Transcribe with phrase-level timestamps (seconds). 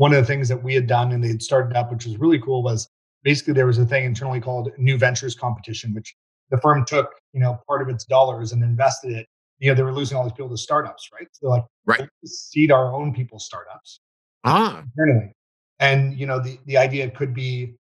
[0.00, 2.16] one of the things that we had done and they had started up, which was
[2.16, 2.88] really cool, was
[3.22, 6.16] basically there was a thing internally called New Ventures Competition, which
[6.50, 9.26] the firm took, you know, part of its dollars and invested it.
[9.58, 11.28] You know, they were losing all these people to startups, right?
[11.32, 14.00] So they're like, right, seed our own people's startups.
[14.44, 14.82] Ah.
[14.96, 15.34] Internally.
[15.80, 17.74] And you know, the, the idea could be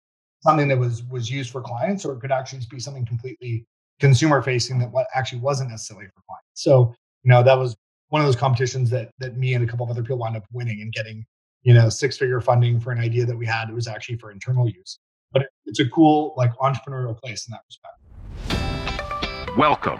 [0.42, 3.64] something that was was used for clients, or it could actually be something completely
[4.00, 6.64] consumer facing that what actually wasn't necessarily for clients.
[6.64, 7.76] So, you know, that was
[8.10, 10.46] one of those competitions that that me and a couple of other people wound up
[10.52, 11.24] winning and getting,
[11.68, 13.70] you know, six figure funding for an idea that we had.
[13.70, 15.00] It was actually for internal use.
[15.34, 19.58] But it's a cool, like entrepreneurial place in that respect.
[19.58, 20.00] Welcome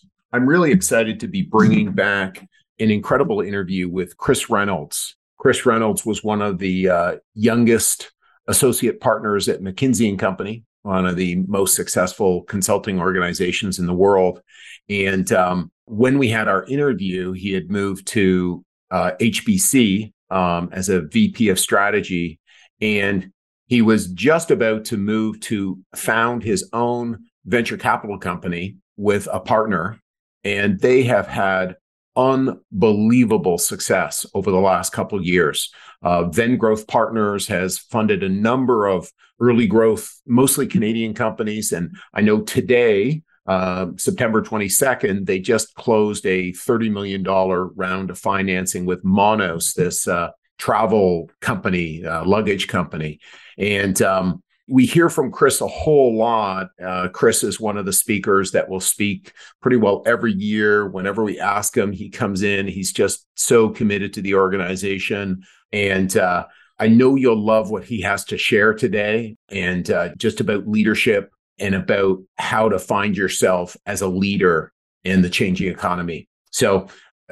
[0.33, 2.47] I'm really excited to be bringing back
[2.79, 5.15] an incredible interview with Chris Reynolds.
[5.37, 8.11] Chris Reynolds was one of the uh, youngest
[8.47, 13.93] associate partners at McKinsey and Company, one of the most successful consulting organizations in the
[13.93, 14.41] world.
[14.89, 20.89] And um, when we had our interview, he had moved to uh, HBC um, as
[20.89, 22.39] a VP of strategy.
[22.79, 23.31] And
[23.67, 29.39] he was just about to move to found his own venture capital company with a
[29.39, 30.00] partner
[30.43, 31.75] and they have had
[32.15, 35.73] unbelievable success over the last couple of years.
[36.01, 41.71] Uh, Venn Growth Partners has funded a number of early growth, mostly Canadian companies.
[41.71, 48.19] And I know today, uh, September 22nd, they just closed a $30 million round of
[48.19, 53.19] financing with Monos, this uh, travel company, uh, luggage company.
[53.57, 56.69] And um, we hear from Chris a whole lot.
[56.83, 60.87] Uh, Chris is one of the speakers that will speak pretty well every year.
[60.87, 62.67] Whenever we ask him, he comes in.
[62.67, 65.43] He's just so committed to the organization.
[65.73, 66.45] And uh,
[66.79, 71.31] I know you'll love what he has to share today and uh, just about leadership
[71.59, 74.71] and about how to find yourself as a leader
[75.03, 76.29] in the changing economy.
[76.49, 76.87] So,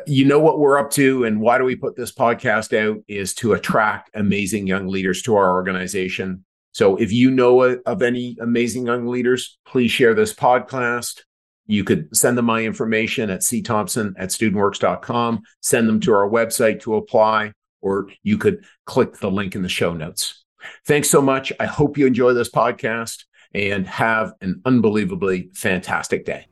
[0.07, 3.33] you know what we're up to and why do we put this podcast out is
[3.33, 8.85] to attract amazing young leaders to our organization so if you know of any amazing
[8.85, 11.21] young leaders, please share this podcast.
[11.65, 16.81] You could send them my information at cthompson at studentworks.com, send them to our website
[16.81, 20.45] to apply, or you could click the link in the show notes.
[20.85, 21.53] Thanks so much.
[21.59, 26.45] I hope you enjoy this podcast and have an unbelievably fantastic day.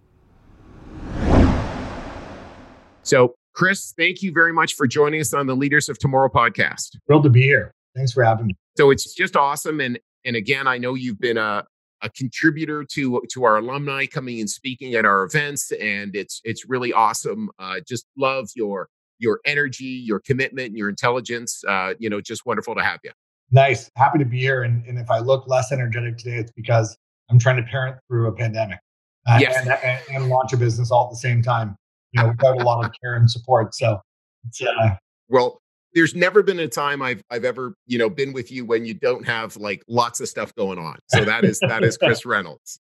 [3.04, 6.98] So, Chris, thank you very much for joining us on the Leaders of Tomorrow podcast.
[7.08, 7.72] Thrilled to be here.
[7.96, 8.56] Thanks for having me.
[8.78, 9.82] So it's just awesome.
[9.82, 11.66] And and again, I know you've been a,
[12.02, 16.68] a contributor to to our alumni coming and speaking at our events, and it's it's
[16.70, 17.50] really awesome.
[17.58, 18.90] Uh, just love your
[19.20, 21.64] your energy, your commitment, your intelligence.
[21.68, 23.12] Uh, you know, just wonderful to have you.
[23.52, 24.64] Nice, happy to be here.
[24.64, 26.98] And, and if I look less energetic today, it's because
[27.30, 28.80] I'm trying to parent through a pandemic
[29.26, 29.56] uh, yes.
[29.58, 31.78] and, and, and, launch a business all at the same time.
[32.12, 33.74] You know, without a lot of care and support.
[33.74, 34.00] So,
[34.48, 34.96] it's, uh,
[35.30, 35.62] well,
[35.98, 38.94] there's never been a time I've I've ever you know been with you when you
[38.94, 41.00] don't have like lots of stuff going on.
[41.08, 42.80] So that is that is Chris Reynolds.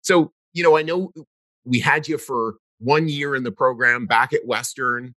[0.00, 1.12] So you know I know
[1.66, 5.14] we had you for one year in the program back at Western.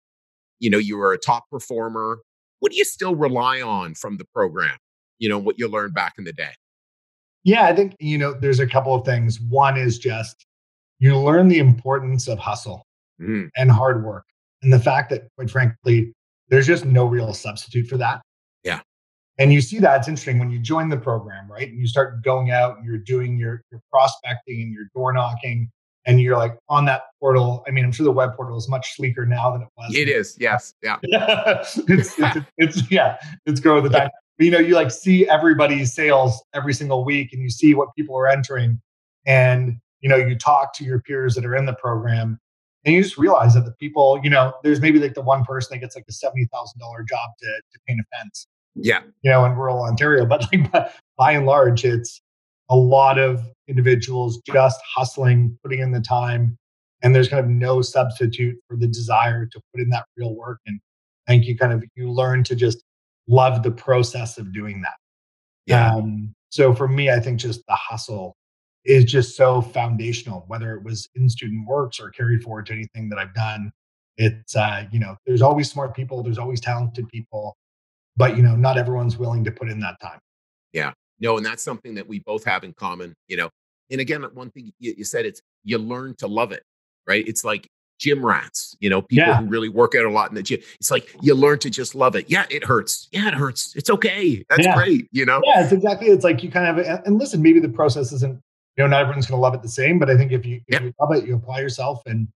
[0.60, 2.20] You know you were a top performer.
[2.60, 4.76] What do you still rely on from the program?
[5.18, 6.52] You know what you learned back in the day.
[7.46, 9.40] Yeah, I think you know there's a couple of things.
[9.40, 10.46] One is just
[11.00, 12.86] you learn the importance of hustle
[13.22, 13.48] mm.
[13.56, 14.26] and hard work,
[14.62, 16.12] and the fact that quite frankly
[16.50, 18.22] there's just no real substitute for that.
[18.64, 18.82] Yeah.
[19.38, 21.70] And you see that it's interesting when you join the program, right?
[21.70, 25.72] And you start going out and you're doing your, your prospecting and your door knocking
[26.06, 27.64] and you're like on that portal.
[27.68, 29.96] I mean, I'm sure the web portal is much sleeker now than it was.
[29.96, 30.74] It is, yes.
[30.82, 30.98] Yeah.
[31.04, 32.18] it's, it's,
[32.58, 34.10] it's, yeah, it's growing the time.
[34.38, 37.90] But, you know, you like see everybody's sales every single week and you see what
[37.96, 38.82] people are entering.
[39.26, 42.40] And, you know, you talk to your peers that are in the program
[42.86, 45.76] and you just realize that the people, you know, there's maybe like the one person
[45.76, 48.48] that gets like a seventy thousand dollar job to to paint a fence.
[48.76, 49.02] Yeah.
[49.22, 50.26] You know, in rural Ontario.
[50.26, 50.72] But like
[51.18, 52.22] by and large, it's
[52.70, 56.58] a lot of individuals just hustling, putting in the time,
[57.02, 60.60] and there's kind of no substitute for the desire to put in that real work.
[60.66, 60.80] And
[61.28, 62.84] I think you kind of you learn to just
[63.28, 64.96] love the process of doing that.
[65.66, 65.94] Yeah.
[65.94, 68.36] Um, so for me, I think just the hustle
[68.90, 73.08] is just so foundational, whether it was in student works or carried forward to anything
[73.10, 73.72] that I've done.
[74.18, 77.56] It's, uh, you know, there's always smart people, there's always talented people,
[78.18, 80.20] but, you know, not everyone's willing to put in that time.
[80.74, 80.92] Yeah.
[81.20, 83.50] No, and that's something that we both have in common, you know.
[83.92, 86.64] And again, one thing you, you said it's you learn to love it,
[87.08, 87.28] right?
[87.28, 87.68] It's like
[88.00, 89.42] gym rats, you know, people yeah.
[89.42, 90.62] who really work out a lot in the gym.
[90.80, 92.30] It's like you learn to just love it.
[92.30, 93.08] Yeah, it hurts.
[93.12, 93.76] Yeah, it hurts.
[93.76, 94.44] It's okay.
[94.50, 94.76] That's yeah.
[94.76, 95.08] great.
[95.12, 95.42] You know?
[95.44, 96.08] Yeah, it's exactly.
[96.08, 98.42] It's like you kind of, and listen, maybe the process isn't,
[98.80, 100.62] you know, not everyone's going to love it the same, but I think if you,
[100.70, 102.30] if you love it, you apply yourself and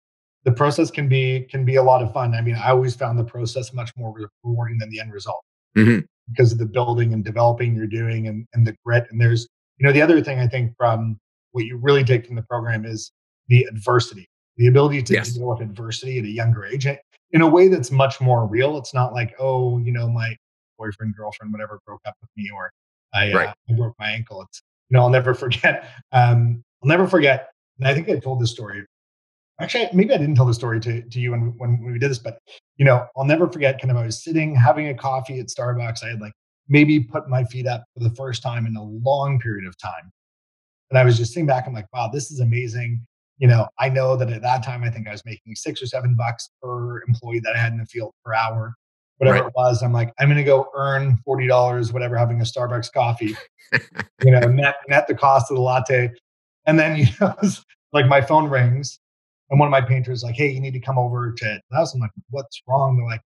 [0.44, 2.34] the process can be, can be a lot of fun.
[2.34, 5.44] I mean, I always found the process much more rewarding than the end result
[5.78, 6.00] mm-hmm.
[6.34, 9.06] because of the building and developing you're doing and, and the grit.
[9.12, 9.48] And there's,
[9.78, 11.20] you know, the other thing I think from
[11.52, 13.12] what you really take from the program is
[13.48, 14.28] the adversity
[14.58, 15.30] the ability to yes.
[15.30, 18.78] deal with adversity at a younger age in a way that's much more real.
[18.78, 20.36] It's not like, oh, you know, my
[20.78, 22.72] boyfriend, girlfriend, whatever broke up with me or
[23.14, 23.48] I, right.
[23.50, 24.42] uh, I broke my ankle.
[24.42, 24.62] It's,
[24.92, 25.90] you know, I'll never forget.
[26.12, 27.50] Um, I'll never forget.
[27.80, 28.86] And I think I told this story.
[29.60, 32.20] Actually, maybe I didn't tell the story to, to you when, when we did this,
[32.20, 32.40] but,
[32.78, 36.04] you know, I'll never forget kind of I was sitting having a coffee at Starbucks.
[36.04, 36.34] I had like
[36.68, 40.12] maybe put my feet up for the first time in a long period of time.
[40.90, 41.68] And I was just sitting back.
[41.68, 43.06] I'm like, wow, this is amazing
[43.42, 45.88] you know, I know that at that time, I think I was making six or
[45.88, 48.76] seven bucks per employee that I had in the field per hour,
[49.22, 49.48] whatever right.
[49.48, 49.84] it was.
[49.84, 53.36] I'm like, I'm going to go earn $40, whatever, having a Starbucks coffee,
[54.24, 56.10] you know, net, net the cost of the latte.
[56.66, 57.36] And then, you know,
[57.94, 59.00] like my phone rings
[59.52, 61.94] and one of my painters like, Hey, you need to come over to the house.
[61.94, 62.98] I'm like, what's wrong?
[62.98, 63.22] They're like,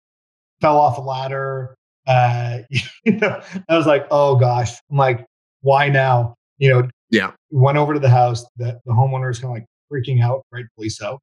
[0.60, 1.76] fell off a ladder.
[2.08, 2.58] Uh,
[3.04, 4.72] you know, I was like, oh gosh.
[4.90, 5.24] I'm like,
[5.60, 6.34] why now?
[6.58, 7.30] You know, yeah.
[7.50, 8.44] Went over to the house.
[8.56, 11.20] The, the homeowner is kind of like, freaking out, rightfully so,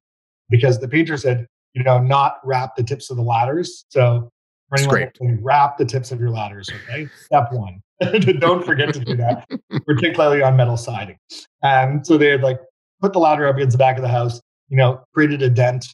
[0.48, 3.84] because the painter said, you know, not wrap the tips of the ladders.
[3.88, 4.30] So
[4.78, 6.70] for anyone wrap the tips of your ladders.
[6.84, 7.82] Okay, step one.
[8.38, 9.46] Don't forget to do that,
[9.86, 11.16] particularly on metal siding.
[11.62, 12.60] And so they had like
[13.00, 15.86] put the ladder up against the back of the house, you know, created a dent,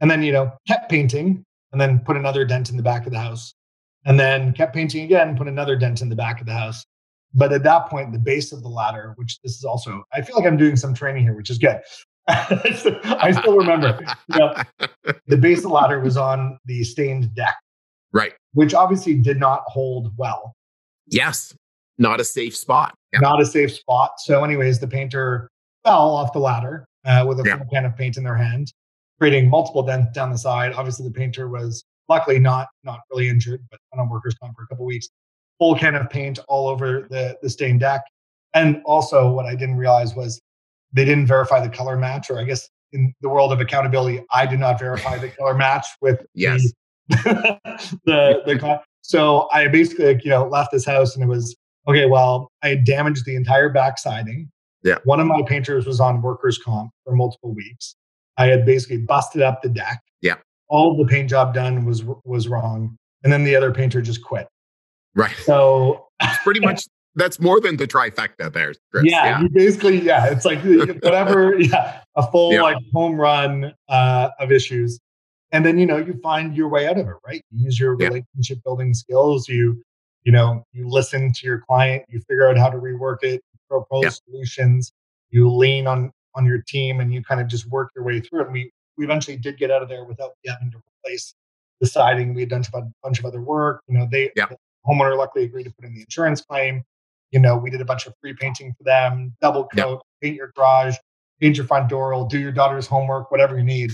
[0.00, 3.12] and then you know kept painting, and then put another dent in the back of
[3.12, 3.54] the house,
[4.04, 6.84] and then kept painting again, put another dent in the back of the house,
[7.34, 10.36] but at that point, the base of the ladder, which this is also, I feel
[10.36, 11.80] like I'm doing some training here, which is good.
[12.28, 13.98] I still remember,
[14.28, 14.54] you know,
[15.26, 17.56] the base of the ladder was on the stained deck,
[18.12, 18.32] right?
[18.54, 20.54] Which obviously did not hold well.
[21.06, 21.54] Yes,
[21.98, 22.94] not a safe spot.
[23.12, 23.20] Yeah.
[23.20, 24.12] Not a safe spot.
[24.18, 25.50] So, anyways, the painter
[25.84, 27.56] fell off the ladder uh, with a yeah.
[27.58, 28.72] full can of paint in their hand,
[29.18, 30.72] creating multiple dents down the side.
[30.74, 34.66] Obviously, the painter was luckily not not really injured, but on workers' comp for a
[34.66, 35.08] couple weeks
[35.58, 38.02] full can of paint all over the, the stained deck.
[38.54, 40.40] And also, what I didn't realize was
[40.92, 44.46] they didn't verify the color match, or I guess in the world of accountability, I
[44.46, 46.62] did not verify the color match with yes.
[46.62, 46.72] the,
[47.08, 47.58] the,
[48.04, 51.56] the so I basically you know left this house and it was
[51.88, 52.06] okay.
[52.06, 54.50] Well, I had damaged the entire back siding.
[54.84, 54.96] Yeah.
[55.04, 57.96] One of my painters was on workers' comp for multiple weeks.
[58.36, 60.00] I had basically busted up the deck.
[60.22, 60.36] Yeah.
[60.68, 64.48] All the paint job done was was wrong, and then the other painter just quit.
[65.14, 65.34] Right.
[65.44, 66.84] So it's pretty much
[67.14, 68.74] that's more than the trifecta there.
[68.92, 69.04] Chris.
[69.04, 69.48] Yeah, yeah.
[69.52, 70.62] basically, yeah, it's like
[71.02, 72.62] whatever, yeah, a full yeah.
[72.62, 75.00] like home run uh, of issues.
[75.52, 77.42] And then you know you find your way out of it, right?
[77.50, 78.08] You use your yeah.
[78.08, 79.48] relationship building skills.
[79.48, 79.82] You
[80.24, 82.04] you know you listen to your client.
[82.08, 83.42] You figure out how to rework it.
[83.68, 84.92] propose solutions.
[85.30, 88.42] You lean on on your team, and you kind of just work your way through
[88.42, 88.44] it.
[88.44, 91.34] And we we eventually did get out of there without having to replace
[91.80, 92.34] the siding.
[92.34, 93.82] We had done a bunch of other work.
[93.88, 94.48] You know, they yeah
[94.88, 96.82] homeowner luckily agreed to put in the insurance claim.
[97.30, 100.52] You know, we did a bunch of free painting for them, double coat, paint your
[100.56, 100.96] garage,
[101.40, 103.92] paint your front door, do your daughter's homework, whatever you need.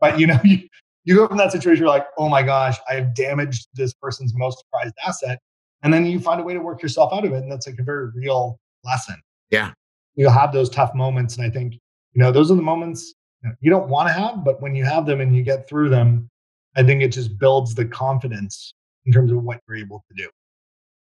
[0.00, 0.60] But you know, you,
[1.04, 4.64] you go from that situation, you're like, oh my gosh, I've damaged this person's most
[4.72, 5.40] prized asset.
[5.82, 7.42] And then you find a way to work yourself out of it.
[7.42, 9.16] And that's like a very real lesson.
[9.50, 9.72] Yeah.
[10.16, 11.36] You'll have those tough moments.
[11.36, 14.12] And I think, you know, those are the moments you, know, you don't want to
[14.12, 16.28] have, but when you have them and you get through them,
[16.76, 18.74] I think it just builds the confidence
[19.06, 20.28] in terms of what you're able to do.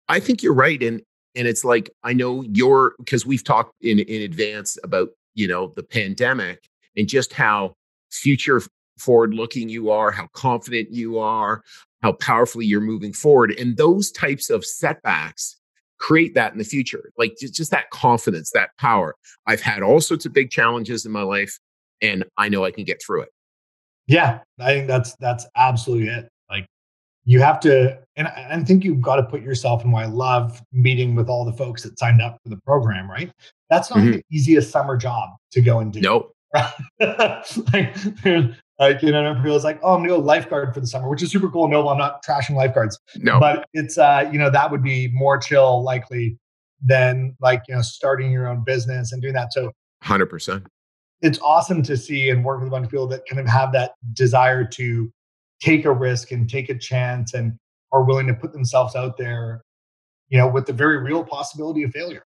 [0.09, 0.83] I think you're right.
[0.83, 1.03] And
[1.35, 5.73] and it's like I know you're because we've talked in in advance about, you know,
[5.77, 7.75] the pandemic and just how
[8.11, 8.63] future
[8.99, 11.63] forward looking you are, how confident you are,
[12.03, 13.53] how powerfully you're moving forward.
[13.59, 15.57] And those types of setbacks
[15.99, 17.11] create that in the future.
[17.17, 19.15] Like just, just that confidence, that power.
[19.47, 21.59] I've had all sorts of big challenges in my life
[22.03, 23.31] and I know I can get through it.
[24.07, 26.69] Yeah, I think that's that's absolutely it Like
[27.25, 30.63] you have to and i think you've got to put yourself in why i love
[30.73, 33.33] meeting with all the folks that signed up for the program right
[33.69, 34.13] that's not mm-hmm.
[34.13, 36.37] the easiest summer job to go and do nope
[37.01, 37.95] like,
[38.79, 41.23] like you know people is like oh i'm gonna go lifeguard for the summer which
[41.23, 44.71] is super cool no i'm not trashing lifeguards no but it's uh you know that
[44.71, 46.39] would be more chill likely
[46.85, 49.73] than like you know starting your own business and doing that so
[50.05, 50.65] 100%
[51.23, 53.73] it's awesome to see and work with a bunch of people that kind of have
[53.73, 55.11] that desire to
[55.61, 57.55] take a risk and take a chance and
[57.93, 59.63] are willing to put themselves out there
[60.29, 62.25] you know, with the very real possibility of failure,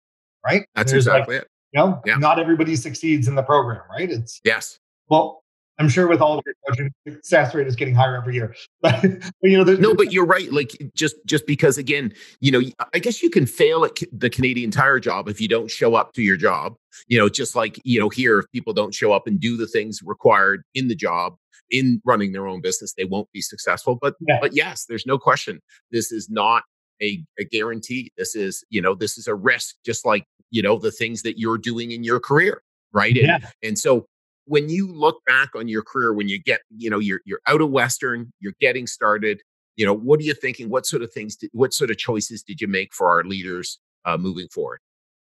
[0.45, 0.67] right?
[0.75, 1.49] That's There's exactly like, it.
[1.73, 2.17] You know, yeah.
[2.17, 4.11] not everybody succeeds in the program, right?
[4.11, 4.79] It's yes.
[5.09, 5.42] Well,
[5.83, 8.55] I'm sure with all of your coaching, success rate is getting higher every year.
[8.83, 9.03] But,
[9.43, 10.53] you know, there's, no, but you're right.
[10.53, 12.63] Like just just because again, you know,
[12.95, 16.13] I guess you can fail at the Canadian Tire job if you don't show up
[16.15, 16.75] to your job.
[17.09, 19.67] You know, just like you know here, if people don't show up and do the
[19.67, 21.35] things required in the job
[21.71, 23.99] in running their own business, they won't be successful.
[24.01, 24.39] But yeah.
[24.41, 25.61] but yes, there's no question.
[25.91, 26.63] This is not
[27.01, 28.13] a, a guarantee.
[28.17, 31.39] This is you know this is a risk, just like you know the things that
[31.39, 32.63] you're doing in your career,
[32.93, 33.15] right?
[33.15, 33.37] Yeah.
[33.37, 34.07] And, and so
[34.47, 37.61] when you look back on your career when you get you know you're you're out
[37.61, 39.41] of western you're getting started
[39.77, 40.69] you know what are you thinking?
[40.69, 43.79] What sort of things did, what sort of choices did you make for our leaders
[44.05, 44.81] uh, moving forward?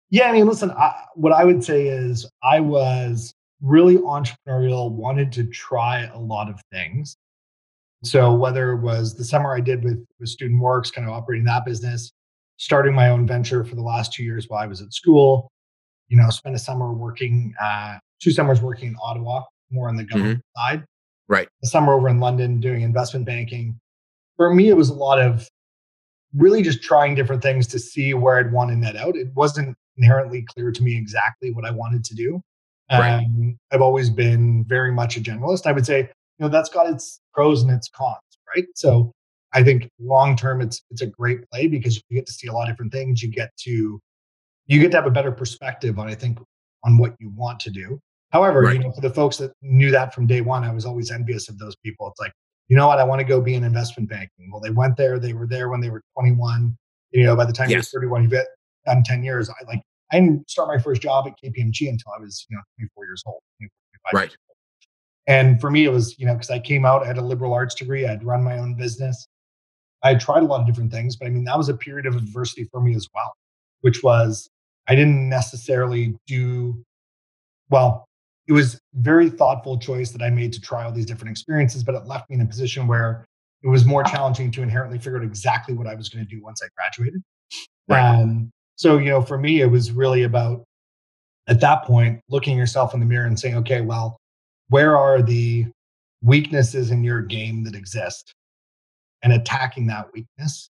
[0.10, 5.32] Yeah i mean listen I, what i would say is i was really entrepreneurial wanted
[5.34, 7.18] to try a lot of things.
[8.04, 11.46] So whether it was the summer i did with, with student works kind of operating
[11.46, 12.14] that business
[12.56, 15.52] starting my own venture for the last two years while i was at school
[16.08, 20.04] you know spent a summer working uh, two summers working in Ottawa, more on the
[20.04, 20.76] government mm-hmm.
[20.78, 20.86] side.
[21.28, 21.48] Right.
[21.64, 23.80] A summer over in London doing investment banking.
[24.38, 25.48] For me, it was a lot of
[26.36, 29.16] really just trying different things to see where I'd want to net out.
[29.16, 32.42] It wasn't inherently clear to me exactly what I wanted to do.
[32.92, 33.18] Right.
[33.18, 35.66] Um, I've always been very much a generalist.
[35.66, 36.08] I would say, you
[36.40, 38.18] know, that's got its pros and its cons,
[38.56, 38.66] right?
[38.76, 39.12] So
[39.54, 42.54] I think long term, it's it's a great play because you get to see a
[42.54, 43.22] lot of different things.
[43.22, 44.00] You get to
[44.68, 46.40] you get to have a better perspective on I think
[46.86, 48.00] on what you want to do.
[48.32, 48.76] However, right.
[48.76, 51.48] you know, for the folks that knew that from day one, I was always envious
[51.50, 52.08] of those people.
[52.10, 52.34] It's like,
[52.68, 54.50] you know what, I want to go be in investment banking.
[54.52, 56.78] Well, they went there, they were there when they were 21.
[57.12, 57.92] You know, by the time yes.
[57.94, 58.46] you're 31, you've
[58.86, 59.50] done 10 years.
[59.50, 59.82] I like
[60.12, 63.24] I didn't start my first job at KPMG until I was, you know, 24 years
[63.26, 63.42] old.
[64.14, 64.30] right.
[64.30, 64.58] Years old.
[65.28, 67.54] And for me, it was, you know, because I came out, I had a liberal
[67.54, 69.28] arts degree, I'd run my own business.
[70.04, 72.16] I tried a lot of different things, but I mean, that was a period of
[72.16, 73.34] adversity for me as well,
[73.82, 74.50] which was
[74.88, 76.82] I didn't necessarily do
[77.70, 78.07] well
[78.48, 81.96] it was very thoughtful choice that I made to try all these different experiences, but
[81.96, 83.26] it left me in a position where
[83.64, 86.42] it was more challenging to inherently figure out exactly what I was going to do
[86.42, 87.22] once I graduated.
[87.88, 88.22] Right.
[88.22, 90.64] Um, so, you know, for me, it was really about
[91.48, 94.18] at that point looking yourself in the mirror and saying, okay, well,
[94.70, 95.66] where are the
[96.22, 98.34] weaknesses in your game that exist
[99.24, 100.70] and attacking that weakness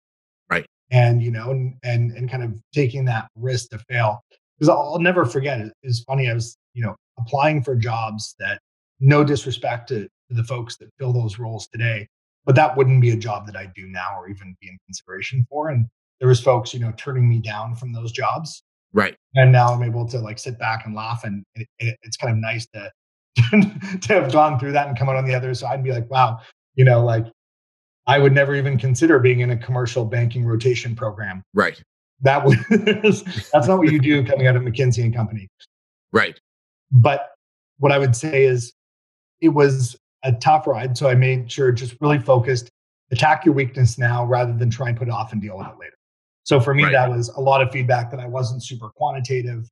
[0.49, 4.19] right and you know and and, and kind of taking that risk to fail
[4.57, 5.71] because I'll, never forget it.
[5.83, 8.59] It's funny i was you know applying for jobs that
[8.99, 12.07] no disrespect to, the folks that fill those roles today
[12.45, 15.45] but that wouldn't be a job that I'd do now or even be in consideration
[15.49, 15.85] for and
[16.19, 18.63] there was folks you know turning me down from those jobs.
[18.91, 19.15] Right.
[19.35, 22.33] And now i'm able to like sit back and laugh and it, it, it's kind
[22.33, 22.91] of nice to
[24.01, 26.09] to have gone through that and come out on the other side and be like
[26.09, 26.39] wow
[26.73, 27.25] you know like
[28.07, 31.43] i would never even consider being in a commercial banking rotation program.
[31.53, 31.81] Right.
[32.21, 32.57] That was
[33.53, 35.47] that's not what you do coming out of mckinsey and company.
[36.11, 36.39] Right
[36.91, 37.31] but
[37.77, 38.73] what I would say is
[39.41, 40.97] it was a tough ride.
[40.97, 42.69] So I made sure just really focused,
[43.11, 45.79] attack your weakness now rather than try and put it off and deal with it
[45.79, 45.93] later.
[46.43, 46.91] So for me, right.
[46.91, 49.69] that was a lot of feedback that I wasn't super quantitative.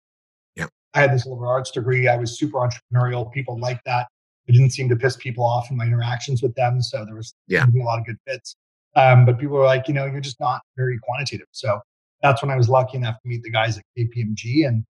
[0.55, 0.69] Yep.
[0.93, 2.07] I had this liberal arts degree.
[2.07, 3.31] I was super entrepreneurial.
[3.31, 4.07] People liked that.
[4.47, 6.81] It didn't seem to piss people off in my interactions with them.
[6.81, 7.65] So there was yeah.
[7.65, 8.55] a lot of good fits.
[8.95, 11.47] Um, but people were like, you know, you're just not very quantitative.
[11.51, 11.79] So
[12.21, 14.83] that's when I was lucky enough to meet the guys at KPMG and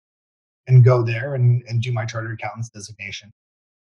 [0.67, 3.31] and go there and, and do my chartered accountant's designation.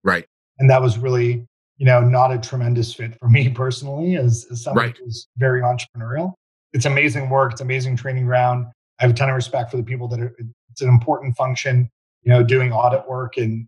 [0.03, 0.25] Right.
[0.59, 1.45] And that was really,
[1.77, 4.97] you know, not a tremendous fit for me personally as, as someone right.
[4.97, 6.33] who's very entrepreneurial.
[6.73, 7.51] It's amazing work.
[7.51, 8.67] It's amazing training ground.
[8.99, 10.35] I have a ton of respect for the people that are,
[10.69, 11.89] it's an important function,
[12.21, 13.37] you know, doing audit work.
[13.37, 13.67] And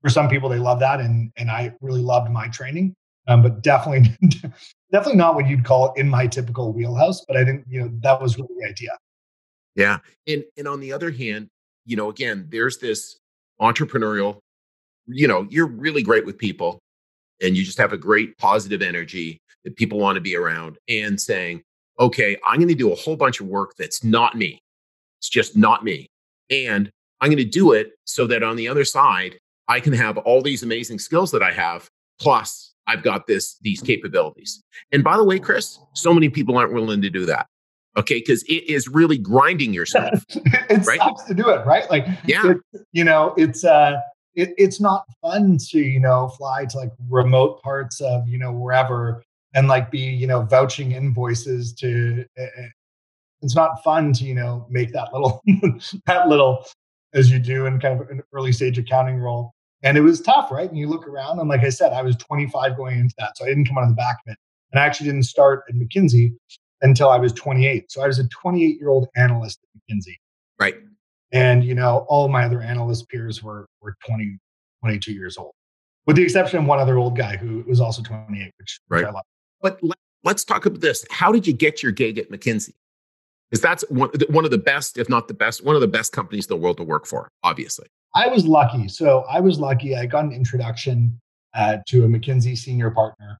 [0.00, 1.00] for some people, they love that.
[1.00, 2.94] And, and I really loved my training.
[3.28, 4.16] Um, but definitely,
[4.92, 7.24] definitely not what you'd call in my typical wheelhouse.
[7.26, 8.90] But I think, you know, that was really the idea.
[9.74, 9.98] Yeah.
[10.26, 11.48] And, and on the other hand,
[11.84, 13.18] you know, again, there's this
[13.60, 14.38] entrepreneurial,
[15.06, 16.78] you know, you're really great with people
[17.40, 21.20] and you just have a great positive energy that people want to be around and
[21.20, 21.62] saying,
[22.00, 24.58] okay, I'm going to do a whole bunch of work that's not me.
[25.20, 26.06] It's just not me.
[26.50, 30.18] And I'm going to do it so that on the other side, I can have
[30.18, 31.88] all these amazing skills that I have.
[32.18, 34.62] Plus, I've got this, these capabilities.
[34.90, 37.46] And by the way, Chris, so many people aren't willing to do that
[37.96, 38.18] okay?
[38.18, 40.98] Because it is really grinding yourself it right?
[40.98, 41.88] sucks to do it right?
[41.90, 42.52] Like yeah.
[42.52, 42.58] it,
[42.92, 44.00] you know it's uh
[44.34, 48.52] it, it's not fun to you know fly to like remote parts of you know
[48.52, 49.22] wherever
[49.54, 52.46] and like be you know vouching invoices to uh,
[53.42, 55.42] it's not fun to you know make that little
[56.06, 56.64] that little
[57.14, 59.52] as you do in kind of an early stage accounting role.
[59.82, 60.68] And it was tough right?
[60.68, 63.44] And you look around and like i said i was 25 going into that so
[63.44, 64.38] i didn't come out of the back of it.
[64.72, 66.32] And i actually didn't start at mckinsey
[66.82, 67.90] until I was 28.
[67.90, 70.16] So I was a 28 year old analyst at McKinsey.
[70.60, 70.76] Right.
[71.32, 74.38] And, you know, all my other analyst peers were, were 20,
[74.82, 75.52] 22 years old,
[76.06, 78.98] with the exception of one other old guy who was also 28, which, right.
[78.98, 79.24] Which I love.
[79.62, 79.80] But
[80.24, 81.06] let's talk about this.
[81.10, 82.74] How did you get your gig at McKinsey?
[83.50, 86.12] Because that's one, one of the best, if not the best, one of the best
[86.12, 87.86] companies in the world to work for, obviously.
[88.14, 88.88] I was lucky.
[88.88, 89.96] So I was lucky.
[89.96, 91.18] I got an introduction
[91.54, 93.38] uh, to a McKinsey senior partner.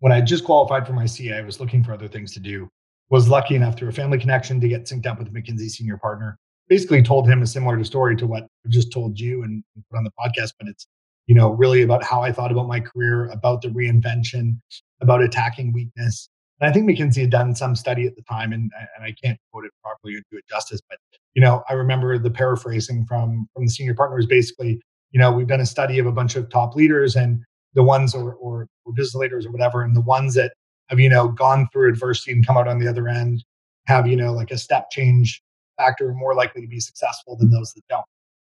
[0.00, 2.68] When I just qualified for my CA, I was looking for other things to do.
[3.10, 6.38] Was lucky enough through a family connection to get synced up with McKinsey senior partner.
[6.68, 10.04] Basically, told him a similar story to what I just told you and put on
[10.04, 10.86] the podcast, but it's
[11.26, 14.58] you know really about how I thought about my career, about the reinvention,
[15.00, 16.28] about attacking weakness.
[16.60, 19.38] And I think McKinsey had done some study at the time, and, and I can't
[19.50, 20.98] quote it properly or do it justice, but
[21.34, 24.80] you know, I remember the paraphrasing from from the senior partners basically,
[25.10, 27.42] you know, we've done a study of a bunch of top leaders and
[27.74, 30.52] the ones or, or, or business leaders or whatever, and the ones that
[30.88, 33.44] have, you know, gone through adversity and come out on the other end
[33.86, 35.42] have, you know, like a step change
[35.76, 38.04] factor more likely to be successful than those that don't.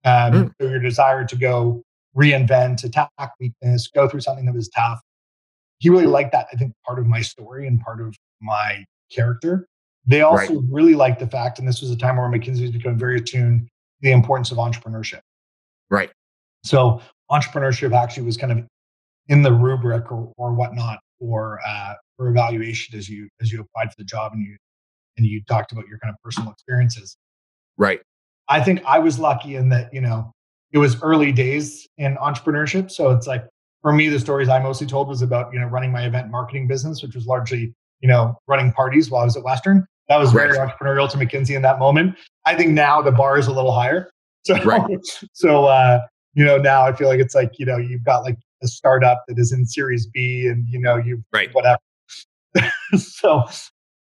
[0.05, 0.53] Um, mm.
[0.61, 1.83] So your desire to go
[2.17, 3.11] reinvent, attack
[3.41, 5.01] weakness, go through something that was tough.
[5.79, 6.47] He really liked that.
[6.53, 9.67] I think part of my story and part of my character.
[10.07, 10.65] They also right.
[10.71, 13.67] really liked the fact, and this was a time where McKinsey was becoming very attuned
[13.67, 13.69] to
[14.01, 15.21] the importance of entrepreneurship.
[15.91, 16.11] Right.
[16.65, 18.67] So entrepreneurship actually was kind of
[19.29, 23.89] in the rubric or, or whatnot for uh, for evaluation as you as you applied
[23.89, 24.57] for the job and you
[25.17, 27.17] and you talked about your kind of personal experiences.
[27.77, 28.01] Right.
[28.49, 30.33] I think I was lucky in that you know
[30.73, 33.45] it was early days in entrepreneurship, so it's like
[33.83, 36.67] for me the stories I mostly told was about you know running my event marketing
[36.67, 39.87] business, which was largely you know running parties while I was at Western.
[40.09, 42.17] That was very entrepreneurial to McKinsey in that moment.
[42.47, 44.11] I think now the bar is a little higher.
[44.45, 44.83] So, right.
[45.35, 46.01] so uh,
[46.33, 49.25] you know, now I feel like it's like you know you've got like a startup
[49.29, 51.79] that is in Series B, and you know you right whatever.
[52.97, 53.45] so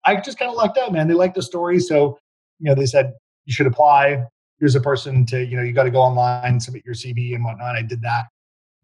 [0.06, 1.08] I just kind of lucked out, man.
[1.08, 2.18] They liked the story, so
[2.60, 3.14] you know they said
[3.46, 4.24] you should apply.
[4.60, 7.44] Here's a person to you know you got to go online, submit your CV and
[7.44, 7.76] whatnot.
[7.76, 8.26] I did that.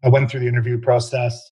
[0.04, 1.50] I went through the interview process.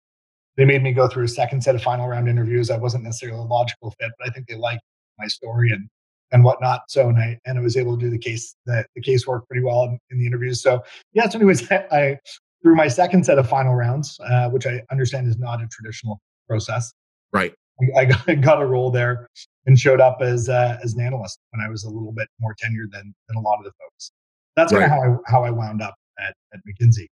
[0.56, 2.70] They made me go through a second set of final round interviews.
[2.70, 4.82] I wasn't necessarily a logical fit, but I think they liked
[5.18, 5.88] my story and
[6.32, 6.82] and whatnot.
[6.88, 9.46] So and I and I was able to do the case the, the case work
[9.48, 10.62] pretty well in, in the interviews.
[10.62, 11.28] So yeah.
[11.28, 12.18] So anyways, I
[12.62, 16.20] through my second set of final rounds, uh, which I understand is not a traditional
[16.48, 16.92] process.
[17.32, 17.54] Right.
[17.96, 19.28] I got, got a role there
[19.66, 22.54] and showed up as uh, as an analyst when I was a little bit more
[22.54, 24.12] tenured than than a lot of the folks.
[24.56, 24.88] That's right.
[24.88, 27.06] kind of how I how I wound up at at McKinsey.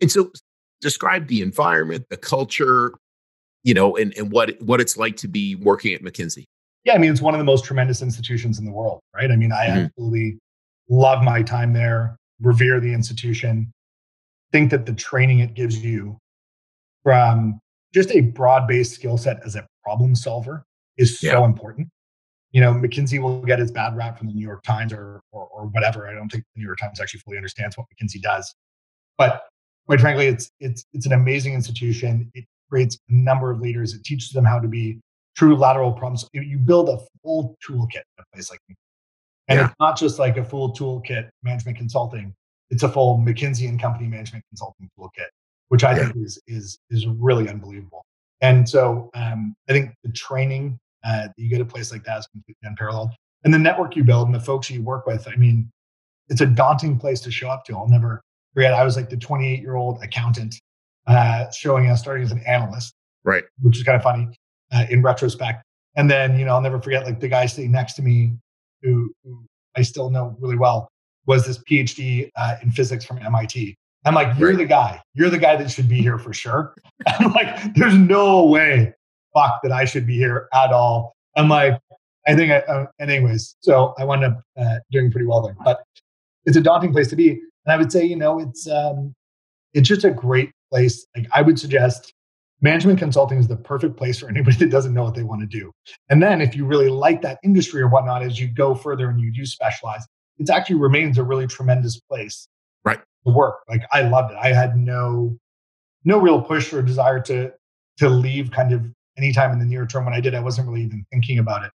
[0.00, 0.30] And so,
[0.80, 2.92] describe the environment, the culture,
[3.64, 6.44] you know, and and what what it's like to be working at McKinsey.
[6.84, 9.30] Yeah, I mean, it's one of the most tremendous institutions in the world, right?
[9.30, 9.78] I mean, I mm-hmm.
[9.78, 10.38] absolutely
[10.88, 13.72] love my time there, revere the institution,
[14.52, 16.18] think that the training it gives you
[17.02, 17.60] from
[17.92, 20.64] just a broad based skill set as a problem solver
[20.96, 21.44] is so yeah.
[21.44, 21.88] important.
[22.52, 25.46] You know, McKinsey will get its bad rap from the New York Times or, or,
[25.46, 26.06] or whatever.
[26.06, 28.54] I don't think the New York Times actually fully understands what McKinsey does,
[29.16, 29.44] but
[29.86, 32.30] quite frankly, it's it's it's an amazing institution.
[32.34, 33.94] It creates a number of leaders.
[33.94, 35.00] It teaches them how to be
[35.36, 36.28] true lateral problems.
[36.32, 38.74] You build a full toolkit in a place like me.
[39.48, 39.66] And yeah.
[39.66, 42.34] it's not just like a full toolkit management consulting.
[42.72, 45.28] It's a full McKinsey and company management consulting toolkit,
[45.68, 46.04] which I yeah.
[46.04, 48.04] think is is is really unbelievable.
[48.40, 52.18] And so um, I think the training uh, that you get a place like that
[52.18, 53.10] is completely unparalleled.
[53.44, 55.70] And the network you build and the folks you work with, I mean,
[56.28, 57.76] it's a daunting place to show up to.
[57.76, 58.22] I'll never
[58.54, 58.72] forget.
[58.72, 60.54] I was like the 28 year old accountant
[61.06, 63.44] uh, showing up, starting as an analyst, right?
[63.60, 64.28] Which is kind of funny
[64.72, 65.62] uh, in retrospect.
[65.94, 68.32] And then, you know, I'll never forget like the guy sitting next to me
[68.80, 69.44] who, who
[69.76, 70.88] I still know really well
[71.26, 73.76] was this PhD uh, in physics from MIT.
[74.04, 75.00] I'm like, you're the guy.
[75.14, 76.74] You're the guy that should be here for sure.
[77.06, 78.92] I'm like, there's no way,
[79.32, 81.14] fuck, that I should be here at all.
[81.36, 81.78] I'm like,
[82.26, 85.56] I think, I, uh, anyways, so I wound up uh, doing pretty well there.
[85.64, 85.82] But
[86.44, 87.30] it's a daunting place to be.
[87.30, 89.14] And I would say, you know, it's um,
[89.74, 91.06] it's just a great place.
[91.16, 92.12] Like I would suggest
[92.60, 95.46] management consulting is the perfect place for anybody that doesn't know what they want to
[95.46, 95.70] do.
[96.08, 99.20] And then if you really like that industry or whatnot, as you go further and
[99.20, 100.06] you do specialize,
[100.38, 102.48] it actually remains a really tremendous place
[102.84, 103.00] right.
[103.26, 103.60] to work.
[103.68, 104.38] Like I loved it.
[104.40, 105.36] I had no
[106.04, 107.52] no real push or desire to
[107.98, 108.84] to leave kind of
[109.16, 110.04] anytime in the near term.
[110.04, 111.70] When I did, I wasn't really even thinking about it.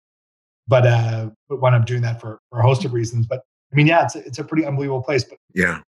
[0.69, 3.27] But uh but when I'm doing that for, for a host of reasons.
[3.27, 5.25] But I mean, yeah, it's a, it's a pretty unbelievable place.
[5.25, 5.81] But yeah,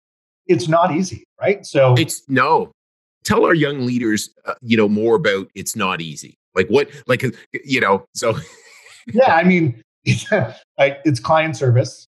[0.47, 1.65] it's not easy, right?
[1.65, 2.71] So it's no,
[3.23, 6.37] tell our young leaders, uh, you know, more about it's not easy.
[6.55, 7.23] Like what, like,
[7.65, 8.35] you know, so.
[9.13, 10.31] yeah, I mean, it's,
[10.77, 12.07] like, it's client service.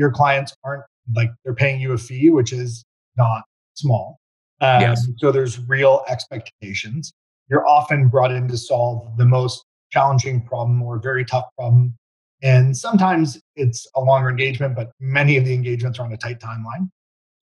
[0.00, 0.82] Your clients aren't
[1.14, 2.82] like they're paying you a fee, which is
[3.18, 3.42] not
[3.74, 4.18] small.
[4.62, 5.06] Um, yes.
[5.18, 7.12] So there's real expectations.
[7.50, 11.94] You're often brought in to solve the most challenging problem or very tough problem.
[12.42, 16.40] And sometimes it's a longer engagement, but many of the engagements are on a tight
[16.40, 16.88] timeline.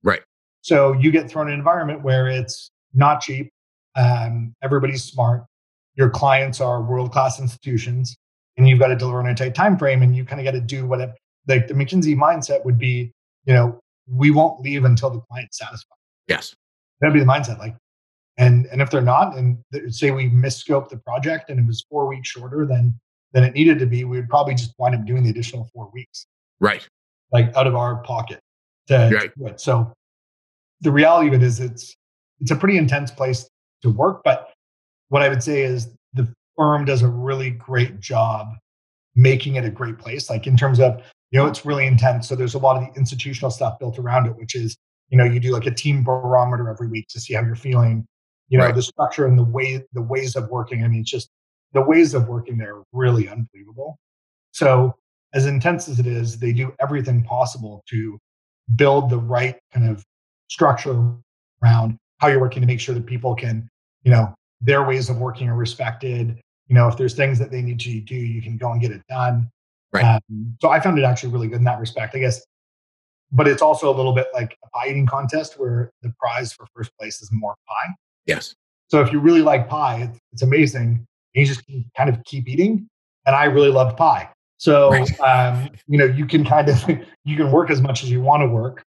[0.02, 0.22] Right.
[0.62, 3.52] So you get thrown in an environment where it's not cheap.
[3.98, 5.44] Um, everybody's smart.
[5.96, 8.16] Your clients are world class institutions,
[8.56, 10.02] and you've got to deliver on a tight time frame.
[10.04, 11.12] And you kind of got to do what it,
[11.48, 13.12] like the McKinsey mindset would be.
[13.46, 15.98] You know, we won't leave until the client's satisfied.
[16.28, 16.56] Yes.
[17.00, 17.60] That'd be the mindset.
[17.60, 17.76] Like,
[18.38, 19.58] and and if they're not, and
[19.90, 23.00] say we misscoped the project and it was four weeks shorter than
[23.34, 25.90] than it needed to be, we would probably just wind up doing the additional four
[25.94, 26.28] weeks.
[26.60, 26.88] Right.
[27.32, 28.40] Like out of our pocket
[28.88, 29.34] to, right.
[29.34, 29.60] to do it.
[29.60, 29.92] So
[30.82, 31.96] the reality of it is it's
[32.40, 33.48] it's a pretty intense place
[33.82, 34.22] to work.
[34.24, 34.52] But
[35.10, 38.48] what I would say is the firm does a really great job
[39.16, 40.30] making it a great place.
[40.30, 42.28] Like in terms of, you know, it's really intense.
[42.28, 44.78] So there's a lot of the institutional stuff built around it, which is,
[45.10, 48.06] you know, you do like a team barometer every week to see how you're feeling.
[48.50, 48.76] You know, right.
[48.76, 50.84] the structure and the way the ways of working.
[50.84, 51.30] I mean, it's just
[51.74, 53.98] the ways of working there are really unbelievable.
[54.52, 54.96] So
[55.34, 58.18] as intense as it is, they do everything possible to
[58.76, 60.04] build the right kind of
[60.48, 61.12] structure
[61.62, 63.68] around how you're working to make sure that people can,
[64.04, 66.40] you know, their ways of working are respected.
[66.68, 68.92] You know, if there's things that they need to do, you can go and get
[68.92, 69.50] it done.
[69.96, 70.22] Right.
[70.30, 72.42] Um, so I found it actually really good in that respect, I guess.
[73.32, 76.68] But it's also a little bit like a pie eating contest where the prize for
[76.76, 77.94] first place is more pie.
[78.26, 78.56] Yes.
[78.88, 81.06] So if you really like pie, it's, it's amazing.
[81.34, 81.64] You just
[81.98, 82.88] kind of keep eating.
[83.26, 84.30] And I really loved pie.
[84.58, 85.20] So, right.
[85.22, 86.88] um, you know, you can kind of,
[87.26, 88.84] you can work as much as you want to work.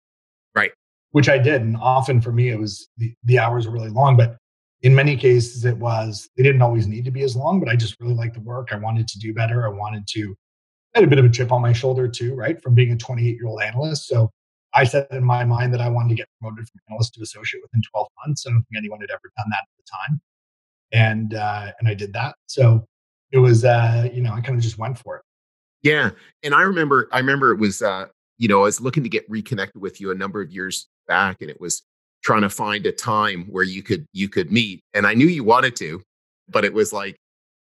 [0.54, 0.70] Right
[1.16, 1.62] which I did.
[1.62, 4.36] And often for me, it was the, the hours were really long, but
[4.82, 7.74] in many cases it was, they didn't always need to be as long, but I
[7.74, 8.68] just really liked the work.
[8.70, 9.64] I wanted to do better.
[9.64, 10.36] I wanted to,
[10.96, 12.60] Had a bit of a chip on my shoulder too, right?
[12.60, 14.08] From being a 28 year old analyst.
[14.08, 14.30] So
[14.74, 17.62] I said in my mind that I wanted to get promoted from analyst to associate
[17.62, 18.46] within 12 months.
[18.46, 20.20] I don't think anyone had ever done that at the time.
[20.92, 22.34] And, uh, and I did that.
[22.46, 22.84] So
[23.30, 25.22] it was, uh, you know, I kind of just went for it.
[25.82, 26.10] Yeah.
[26.42, 28.06] And I remember, I remember it was, uh,
[28.38, 31.40] you know, I was looking to get reconnected with you a number of years back
[31.40, 31.82] and it was
[32.22, 35.44] trying to find a time where you could you could meet and i knew you
[35.44, 36.02] wanted to
[36.48, 37.16] but it was like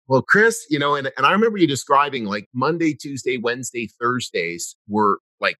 [0.08, 4.76] well chris you know and, and i remember you describing like monday tuesday wednesday thursdays
[4.88, 5.56] were like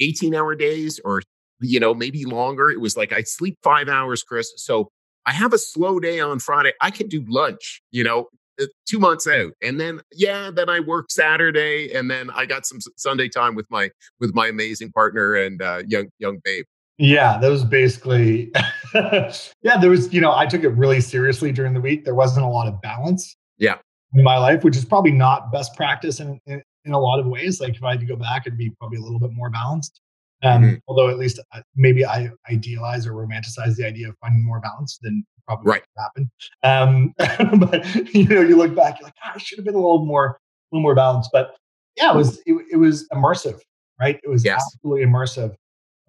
[0.00, 1.22] 18 hour days or
[1.60, 4.90] you know maybe longer it was like i sleep five hours chris so
[5.26, 8.26] i have a slow day on friday i can do lunch you know
[8.60, 12.66] uh, two months out and then yeah then i work saturday and then i got
[12.66, 16.64] some sunday time with my with my amazing partner and uh, young young babe
[17.02, 18.52] yeah, that was basically,
[18.94, 22.04] yeah, there was, you know, I took it really seriously during the week.
[22.04, 23.38] There wasn't a lot of balance.
[23.60, 23.78] Yeah.
[24.14, 27.26] In my life, which is probably not best practice in, in, in a lot of
[27.26, 27.60] ways.
[27.60, 30.00] Like if I had to go back, it'd be probably a little bit more balanced.
[30.42, 30.74] Um, mm-hmm.
[30.88, 34.98] Although at least uh, maybe I idealize or romanticize the idea of finding more balance
[35.00, 35.82] than probably right.
[35.96, 36.30] happen.
[36.64, 37.14] Um,
[37.58, 40.04] but you know, you look back, you're like, oh, I should have been a little
[40.04, 41.30] more, a little more balanced.
[41.32, 41.54] But
[41.96, 43.60] yeah, it was it, it was immersive,
[44.00, 44.18] right?
[44.24, 44.62] It was yes.
[44.62, 45.54] absolutely immersive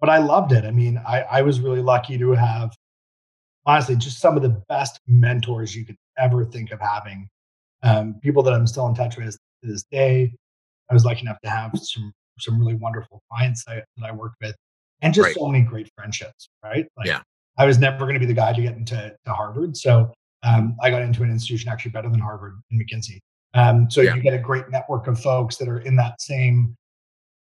[0.02, 0.64] but I loved it.
[0.64, 2.72] I mean, I, I was really lucky to have,
[3.66, 7.28] honestly, just some of the best mentors you could ever think of having.
[7.82, 10.32] Um, people that I'm still in touch with to this day.
[10.90, 14.36] I was lucky enough to have some some really wonderful clients that, that I worked
[14.40, 14.54] with,
[15.00, 15.34] and just right.
[15.34, 16.48] so many great friendships.
[16.62, 16.86] Right?
[16.96, 17.20] Like, yeah.
[17.58, 20.76] I was never going to be the guy to get into to Harvard, so um,
[20.82, 23.18] I got into an institution actually better than Harvard in McKinsey.
[23.54, 24.14] Um, so yeah.
[24.14, 26.74] you get a great network of folks that are in that same,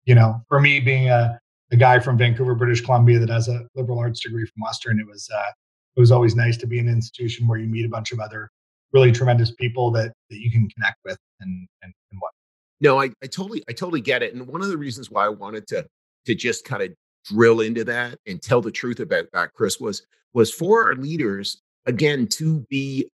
[0.05, 1.39] you know, for me being a
[1.73, 5.01] a guy from Vancouver, British Columbia, that has a liberal arts degree from Western.
[5.01, 5.51] It was uh,
[5.97, 8.21] it was always nice to be in an institution where you meet a bunch of
[8.21, 8.51] other
[8.93, 12.33] really tremendous people that that you can connect with and and, and what.
[12.81, 14.35] No, I, I totally I totally get it.
[14.35, 15.87] And one of the reasons why I wanted to
[16.27, 16.93] to just kind of
[17.25, 21.63] drill into that and tell the truth about that, Chris, was was for our leaders
[21.87, 23.09] again to be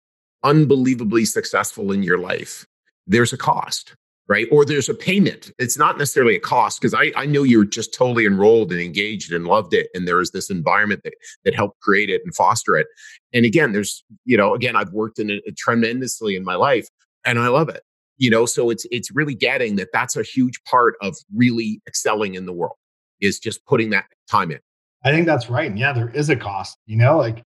[0.42, 2.66] unbelievably successful in your life.
[3.06, 3.94] There's a cost
[4.30, 4.46] right?
[4.52, 5.50] Or there's a payment.
[5.58, 9.32] It's not necessarily a cost because I, I know you're just totally enrolled and engaged
[9.32, 9.88] and loved it.
[9.92, 11.14] And there is this environment that,
[11.44, 12.86] that helped create it and foster it.
[13.34, 16.86] And again, there's, you know, again, I've worked in it tremendously in my life
[17.24, 17.82] and I love it,
[18.18, 22.36] you know, so it's, it's really getting that that's a huge part of really excelling
[22.36, 22.76] in the world
[23.20, 24.60] is just putting that time in.
[25.04, 25.68] I think that's right.
[25.68, 27.42] And yeah, there is a cost, you know, like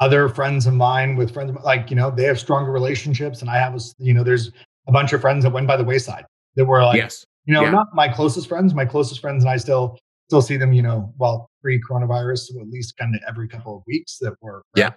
[0.00, 3.58] other friends of mine with friends, like, you know, they have stronger relationships and I
[3.58, 4.50] have, a, you know, there's
[4.86, 6.24] a bunch of friends that went by the wayside
[6.56, 7.24] that were like, yes.
[7.44, 7.70] you know, yeah.
[7.70, 8.74] not my closest friends.
[8.74, 12.68] My closest friends and I still still see them, you know, well pre-coronavirus, so at
[12.68, 14.90] least kind of every couple of weeks that were yeah.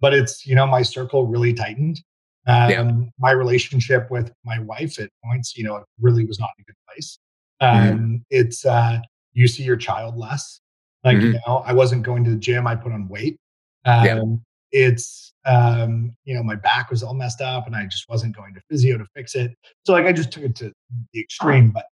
[0.00, 2.00] But it's you know my circle really tightened.
[2.46, 2.90] Um, yeah.
[3.18, 6.64] My relationship with my wife at points, you know, it really was not in a
[6.64, 7.18] good place.
[7.60, 7.92] Mm-hmm.
[7.92, 8.16] Um, mm-hmm.
[8.30, 9.00] It's uh,
[9.32, 10.60] you see your child less.
[11.04, 11.26] Like mm-hmm.
[11.26, 12.66] you know, I wasn't going to the gym.
[12.66, 13.38] I put on weight.
[13.84, 14.22] Um, yeah.
[14.72, 18.54] It's um, you know, my back was all messed up and I just wasn't going
[18.54, 19.54] to physio to fix it.
[19.86, 20.72] So like I just took it to
[21.12, 21.86] the extreme, but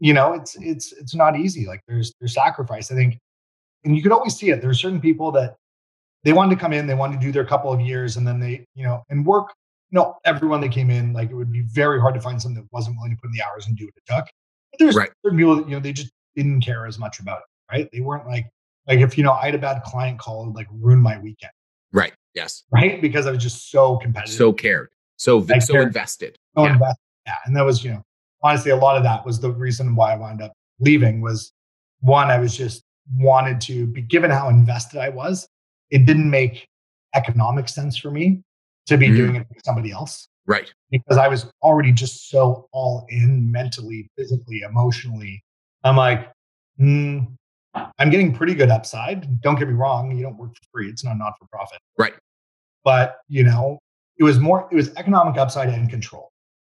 [0.00, 1.66] you know, it's it's it's not easy.
[1.66, 2.90] Like there's there's sacrifice.
[2.90, 3.18] I think
[3.84, 4.60] and you could always see it.
[4.60, 5.56] There are certain people that
[6.24, 8.40] they wanted to come in, they wanted to do their couple of years and then
[8.40, 9.52] they, you know, and work.
[9.90, 12.62] You know, everyone that came in, like it would be very hard to find someone
[12.62, 14.26] that wasn't willing to put in the hours and do what it took.
[14.70, 15.10] But there's Right.
[15.24, 17.88] certain people that, you know, they just didn't care as much about it, right?
[17.92, 18.46] They weren't like
[18.86, 21.52] like if you know I had a bad client call, it like ruin my weekend,
[21.92, 22.12] Right.
[22.34, 22.62] Yes.
[22.70, 23.00] right?
[23.02, 24.34] Because I was just so competitive.
[24.36, 24.88] So cared.
[25.16, 25.88] So I so cared.
[25.88, 26.36] invested.
[26.56, 26.72] so yeah.
[26.72, 27.02] invested.
[27.26, 27.34] Yeah.
[27.44, 28.02] And that was, you know,
[28.42, 31.52] honestly, a lot of that was the reason why I wound up leaving was
[32.00, 32.82] one, I was just
[33.16, 35.48] wanted to be given how invested I was.
[35.90, 36.66] It didn't make
[37.14, 38.42] economic sense for me
[38.86, 39.16] to be Mhm.
[39.16, 40.72] doing it for somebody else Right.
[40.90, 45.42] because I was already just so all in mentally, physically, emotionally.
[45.82, 46.30] I'm like,
[46.78, 47.24] hmm,
[47.74, 49.40] I'm getting pretty good upside.
[49.42, 50.16] Don't get me wrong.
[50.16, 50.88] You don't work for free.
[50.88, 51.78] It's not not for profit.
[51.98, 52.14] Right.
[52.84, 53.78] But, you know,
[54.18, 56.30] it was more, it was economic upside and control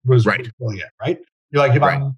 [0.05, 0.39] was Right.
[0.39, 0.53] it,
[0.99, 1.19] right?
[1.51, 2.01] You're like, if Right.
[2.01, 2.17] I'm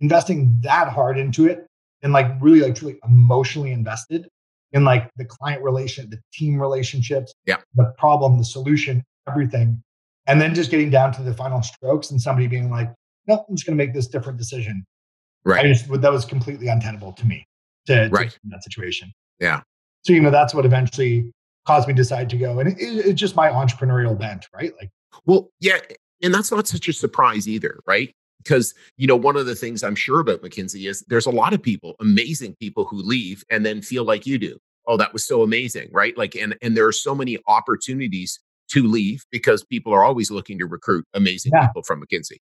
[0.00, 1.66] investing that hard into it
[2.02, 4.28] and like really like truly emotionally invested
[4.72, 7.56] in like the client relation, the team relationships, Yeah.
[7.74, 9.82] the problem, the solution, everything.
[10.26, 12.90] And then just getting down to the final strokes and somebody being like,
[13.26, 14.84] no, I'm just going to make this different decision.
[15.44, 15.64] Right.
[15.64, 17.46] I just, that was completely untenable to me
[17.86, 18.36] to, Right.
[18.44, 19.12] that situation.
[19.40, 19.60] Yeah.
[20.04, 21.30] So, you know, that's what eventually
[21.66, 22.60] caused me to decide to go.
[22.60, 24.72] And it, it- it's just my entrepreneurial bent, right?
[24.80, 24.90] Like,
[25.26, 25.78] Well, yeah,
[26.22, 28.12] and that's not such a surprise either, right?
[28.42, 31.52] Because you know, one of the things I'm sure about McKinsey is there's a lot
[31.52, 34.58] of people, amazing people who leave and then feel like you do.
[34.86, 36.16] Oh, that was so amazing, right?
[36.16, 40.58] Like, and and there are so many opportunities to leave because people are always looking
[40.58, 41.66] to recruit amazing Yeah.
[41.66, 42.38] people from McKinsey.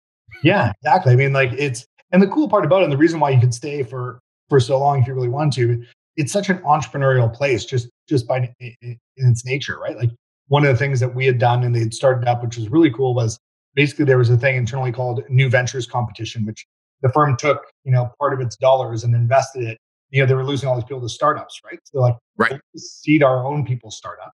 [0.43, 1.13] Yeah, exactly.
[1.13, 3.39] I mean, like it's and the cool part about it, and the reason why you
[3.39, 4.19] can stay for
[4.51, 5.81] for so long if you really want to,
[6.17, 9.95] it's such an entrepreneurial place just just by in, in its nature, right?
[9.95, 10.09] Like
[10.49, 12.67] one of the things that we had done and they had started up, which was
[12.67, 13.39] really cool, was
[13.75, 16.67] basically there was a thing internally called New Ventures Competition, which
[17.01, 19.77] the firm took you know part of its dollars and invested it.
[20.09, 21.79] You know, they were losing all these people to startups, right?
[21.85, 22.59] So like, Right.
[22.75, 24.33] seed our own people startup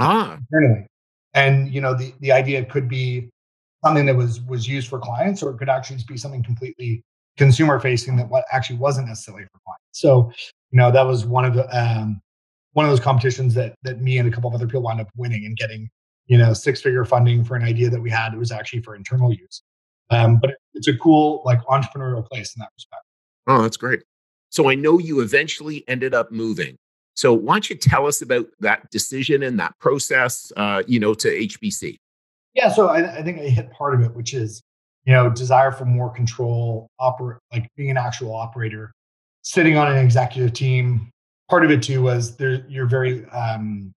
[0.00, 0.86] Ah, internally.
[1.34, 3.30] And you know, the the idea could be
[3.84, 7.04] something that was was used for clients, or it could actually be something completely
[7.36, 9.84] consumer facing that what actually wasn't necessarily for clients.
[9.92, 10.32] So,
[10.70, 12.20] you know, that was one of the um,
[12.72, 15.08] one of those competitions that that me and a couple of other people wound up
[15.16, 15.88] winning and getting,
[16.26, 18.34] you know, six figure funding for an idea that we had.
[18.34, 19.62] It was actually for internal use.
[20.10, 23.02] Um, but it's a cool like entrepreneurial place in that respect.
[23.46, 24.02] oh, that's great.
[24.50, 26.76] So I know you eventually ended up moving.
[27.14, 31.14] So why don't you tell us about that decision and that process, uh, you know,
[31.14, 31.96] to HBC?
[32.54, 34.62] Yeah, so I, I think I hit part of it, which is
[35.04, 38.92] you know desire for more control, operate like being an actual operator,
[39.42, 41.10] sitting on an executive team.
[41.50, 42.64] Part of it too was there.
[42.68, 43.92] You're very, um,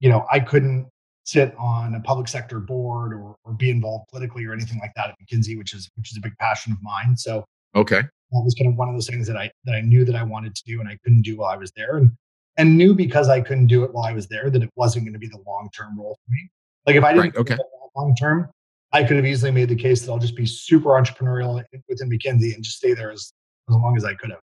[0.00, 0.88] you know, I couldn't
[1.24, 5.10] sit on a public sector board or, or be involved politically or anything like that
[5.10, 7.16] at McKinsey, which is which is a big passion of mine.
[7.16, 7.44] So
[7.76, 8.00] Okay.
[8.00, 10.22] that was kind of one of those things that I that I knew that I
[10.22, 12.10] wanted to do and I couldn't do while I was there, and
[12.56, 15.12] and knew because I couldn't do it while I was there that it wasn't going
[15.12, 16.48] to be the long term role for me.
[16.86, 17.56] Like if I didn't Right, okay.
[17.94, 18.48] long term,
[18.92, 22.54] I could have easily made the case that I'll just be super entrepreneurial within McKinsey
[22.54, 23.32] and just stay there as
[23.68, 24.40] as long as I could have,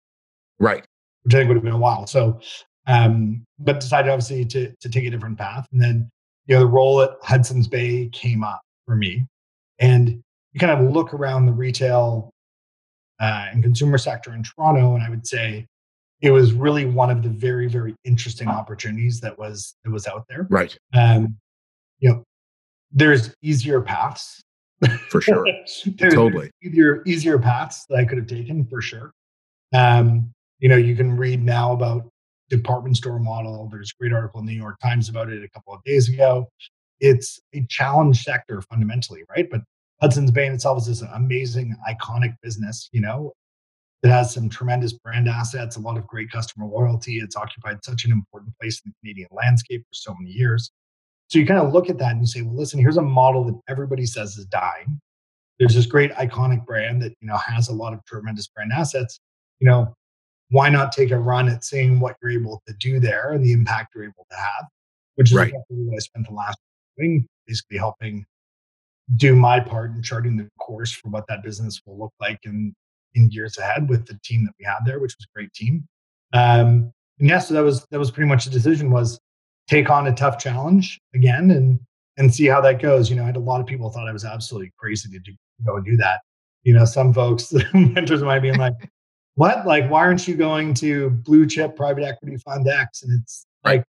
[0.59, 0.85] Right.
[1.25, 2.07] which I think would have been a while.
[2.07, 2.41] So,
[2.87, 6.11] um, but decided obviously to to take a different path, and then
[6.47, 9.27] you know the role at Hudson's Bay came up for me,
[9.79, 10.23] and
[10.53, 12.31] you kind of look around the retail
[13.21, 15.67] uh, and consumer sector in Toronto, and I would say
[16.23, 20.25] it was really one of the very very interesting opportunities that was that was out
[20.29, 20.47] there.
[20.49, 20.77] Right.
[20.95, 21.37] Um,
[21.99, 22.25] you know,
[22.93, 24.43] there's easier paths
[25.09, 25.45] For sure.
[25.87, 26.51] there's Totally.
[26.63, 29.13] easier easier paths that I could have taken for sure.
[29.75, 32.09] Um, you know, you can read now about
[32.49, 33.69] department store model.
[33.71, 36.09] There's a great article in the New York Times about it a couple of days
[36.09, 36.49] ago.
[36.99, 39.49] It's a challenge sector fundamentally, right?
[39.51, 39.63] But
[40.01, 43.33] Hudson's Bay in itself is this amazing, iconic business, you know,
[44.03, 47.19] that has some tremendous brand assets, a lot of great customer loyalty.
[47.19, 50.71] It's occupied such an important place in the Canadian landscape for so many years.
[51.31, 53.45] So you kind of look at that and you say, well, listen, here's a model
[53.45, 55.01] that everybody says is dying.
[55.61, 59.21] There's this great iconic brand that you know has a lot of tremendous brand assets.
[59.61, 59.95] You know,
[60.49, 63.53] why not take a run at seeing what you're able to do there and the
[63.53, 64.65] impact you're able to have,
[65.15, 65.49] which is Right.
[65.49, 66.59] exactly what I spent the last
[66.99, 68.25] doing, basically helping
[69.17, 72.75] do my part in charting the course for what that business will look like in
[73.15, 75.87] in years ahead with the team that we had there, which was a great team.
[76.33, 79.21] Um, and yeah, so that was that was pretty much the decision was
[79.71, 81.79] take on a tough challenge again and
[82.19, 83.09] and see how that goes.
[83.09, 85.33] You know, I had a lot of people thought I was absolutely crazy to do,
[85.65, 86.21] go and do that.
[86.65, 88.75] You know, some folks, mentors might be like,
[89.37, 89.65] "What?
[89.67, 93.85] Like, why aren't you going to blue chip private equity fund X?" And it's like,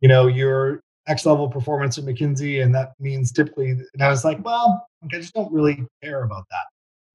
[0.00, 3.70] you know, you're X level performance at McKinsey, and that means typically.
[3.70, 6.64] And I was like, well, I just don't really care about that.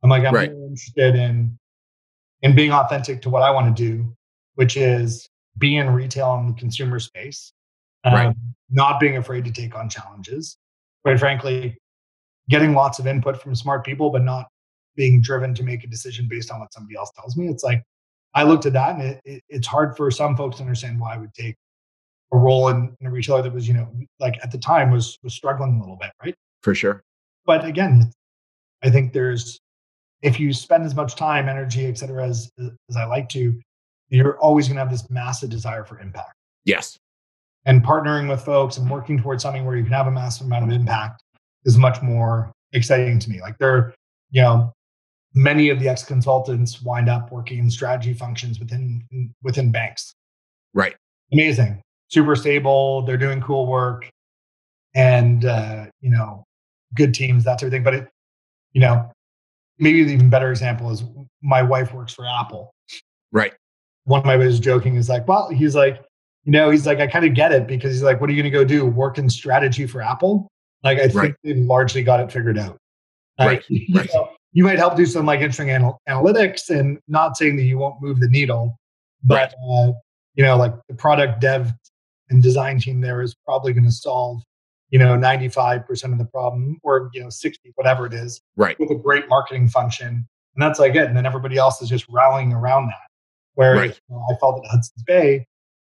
[0.03, 0.49] I'm like, I'm right.
[0.49, 1.57] really interested in
[2.41, 4.15] in being authentic to what I want to do,
[4.55, 7.51] which is be in retail and the consumer space,
[8.03, 8.35] um, right.
[8.69, 10.57] not being afraid to take on challenges.
[11.03, 11.77] Quite frankly,
[12.49, 14.47] getting lots of input from smart people, but not
[14.95, 17.47] being driven to make a decision based on what somebody else tells me.
[17.47, 17.83] It's like
[18.33, 21.15] I looked at that, and it, it, it's hard for some folks to understand why
[21.15, 21.55] I would take
[22.31, 25.17] a role in, in, a retailer that was, you know, like at the time was
[25.23, 26.35] was struggling a little bit, right?
[26.62, 27.03] For sure.
[27.45, 28.12] But again,
[28.83, 29.59] I think there's
[30.21, 33.59] if you spend as much time, energy, et cetera, as as I like to,
[34.09, 36.33] you're always going to have this massive desire for impact.
[36.65, 36.99] Yes.
[37.65, 40.65] And partnering with folks and working towards something where you can have a massive amount
[40.65, 41.24] of impact
[41.65, 43.41] is much more exciting to me.
[43.41, 43.93] Like there,
[44.32, 44.74] you know,
[45.36, 49.04] many of the ex consultants wind up working in strategy functions within
[49.43, 50.15] within banks.
[50.74, 50.95] Right.
[51.34, 53.04] Amazing super stable.
[53.04, 54.10] They're doing cool work,
[54.93, 56.43] and uh, you know,
[56.95, 57.84] good teams, that sort of thing.
[57.84, 58.08] But it,
[58.74, 59.10] you know,
[59.78, 61.04] maybe the even better example is
[61.41, 62.74] my wife works for Apple.
[63.32, 63.54] Right.
[64.04, 66.04] One of my buddies joking is like, well, he's like,
[66.49, 68.41] you know, he's like, I kind of get it because he's like, what are you
[68.41, 68.83] going to go do?
[68.83, 70.47] Work in strategy for Apple?
[70.83, 71.35] Like, I think right.
[71.43, 72.79] they've largely got it figured out.
[73.38, 73.63] Like, right.
[73.69, 74.03] You.
[74.15, 77.77] Know, you might help do some like interesting anal- analytics and not saying that you
[77.77, 78.79] won't move the needle,
[79.23, 79.89] but right.
[79.89, 79.91] uh,
[80.33, 81.71] you know, like the product dev
[82.31, 84.41] and design team there is probably going to solve
[84.89, 88.89] you know 95% of the problem or you know 60 whatever it is right with
[88.89, 92.53] a great marketing function and that's like it and then everybody else is just rallying
[92.53, 93.07] around that
[93.53, 94.01] whereas right.
[94.09, 95.45] you know, i felt at hudson's bay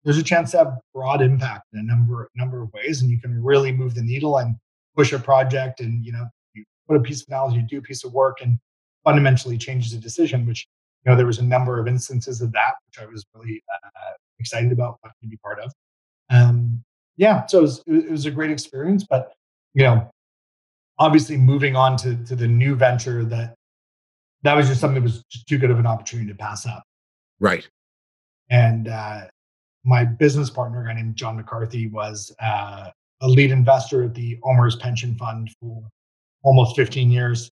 [0.04, 3.20] there's a chance to have broad impact in a number number of ways and you
[3.20, 4.56] can really move the needle and
[4.96, 7.82] push a project and you know you put a piece of knowledge you do a
[7.82, 8.58] piece of work and
[9.04, 10.66] fundamentally changes a decision which
[11.04, 14.12] you know there was a number of instances of that which i was really uh,
[14.38, 15.72] excited about to be part of
[16.30, 16.84] um,
[17.18, 19.04] yeah, so it was, it was a great experience.
[19.08, 19.32] But
[19.74, 20.10] you know,
[20.98, 23.54] obviously moving on to to the new venture that
[24.42, 26.84] that was just something that was just too good of an opportunity to pass up.
[27.40, 27.68] Right.
[28.50, 29.22] And uh,
[29.88, 32.90] my business partner, a guy named John McCarthy, was uh,
[33.22, 35.82] a lead investor at the OMERS Pension Fund for
[36.44, 37.50] almost 15 years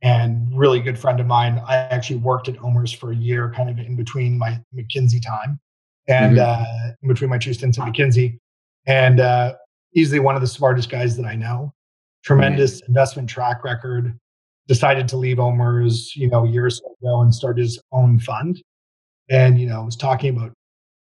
[0.00, 1.60] and really good friend of mine.
[1.66, 5.58] I actually worked at OMERS for a year, kind of in between my McKinsey time
[6.06, 6.62] and mm-hmm.
[6.62, 8.38] uh, in between my two stints at McKinsey,
[8.86, 9.54] and uh,
[9.94, 11.72] easily one of the smartest guys that I know.
[12.22, 12.90] Tremendous mm-hmm.
[12.90, 14.16] investment track record.
[14.66, 18.62] Decided to leave OMERS, you know, years ago and start his own fund.
[19.28, 20.52] And you know, was talking about.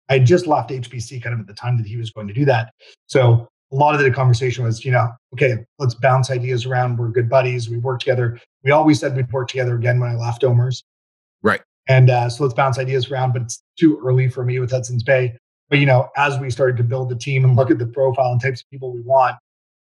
[0.10, 2.34] I had just left HBC kind of at the time that he was going to
[2.34, 2.74] do that.
[3.08, 6.98] So a lot of the conversation was, you know, okay, let's bounce ideas around.
[6.98, 7.70] We're good buddies.
[7.70, 8.40] We work together.
[8.64, 10.84] We always said we'd work together again when I left OMERS.
[11.44, 11.62] Right.
[11.88, 15.04] And uh, so let's bounce ideas around, but it's too early for me with Hudson's
[15.04, 15.38] Bay.
[15.70, 18.32] But you know, as we started to build the team and look at the profile
[18.32, 19.36] and types of people we want,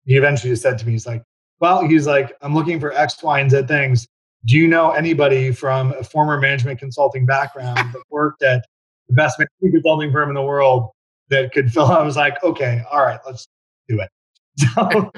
[0.05, 1.23] he eventually just said to me, he's like,
[1.61, 4.07] well, he's like, I'm looking for X, Y, and Z things.
[4.47, 8.65] Do you know anybody from a former management consulting background that worked at
[9.11, 10.91] the best consulting firm in the world
[11.29, 11.87] that could fill?
[11.87, 13.47] I was like, okay, all right, let's
[13.89, 14.09] do it.
[14.75, 15.11] So,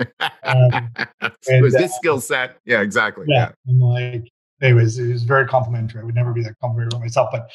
[0.45, 0.89] um,
[1.49, 2.59] and, was this uh, skill set?
[2.65, 3.25] Yeah, exactly.
[3.29, 3.73] Yeah, yeah.
[3.73, 4.29] I'm like,
[4.61, 6.01] anyways, it was very complimentary.
[6.01, 7.51] I would never be that complimentary myself, but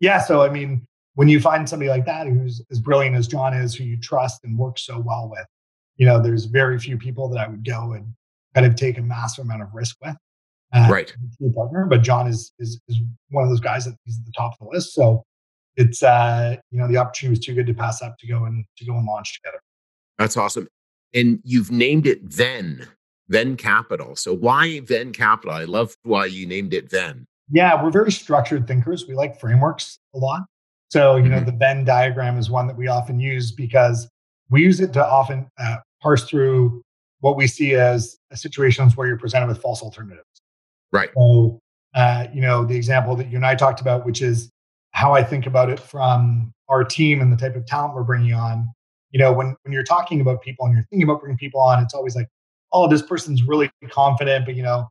[0.00, 0.20] yeah.
[0.20, 3.74] So I mean, when you find somebody like that who's as brilliant as John is,
[3.74, 5.44] who you trust and work so well with,
[5.96, 8.06] you know, there's very few people that I would go and
[8.54, 10.16] kind of take a massive amount of risk with.
[10.72, 11.14] Uh, right.
[11.54, 12.96] Partner, but John is is is
[13.30, 14.94] one of those guys that he's at the top of the list.
[14.94, 15.24] So
[15.76, 18.64] it's uh, you know, the opportunity was too good to pass up to go and
[18.78, 19.60] to go and launch together.
[20.18, 20.68] That's awesome.
[21.14, 22.86] And you've named it Venn
[23.28, 24.16] Venn Capital.
[24.16, 25.54] So why Venn Capital?
[25.54, 27.26] I love why you named it Venn.
[27.50, 29.06] Yeah, we're very structured thinkers.
[29.06, 30.42] We like frameworks a lot.
[30.90, 31.46] So, you know, mm-hmm.
[31.46, 34.08] the Venn diagram is one that we often use because
[34.50, 36.82] we use it to often uh, parse through
[37.20, 40.26] what we see as situations where you're presented with false alternatives.
[40.92, 41.08] Right.
[41.16, 41.60] So,
[41.94, 44.50] uh, you know, the example that you and I talked about, which is
[44.92, 48.34] how I think about it from our team and the type of talent we're bringing
[48.34, 48.72] on.
[49.10, 51.82] You know, when when you're talking about people and you're thinking about bringing people on,
[51.82, 52.28] it's always like,
[52.72, 54.88] oh, this person's really confident, but you know,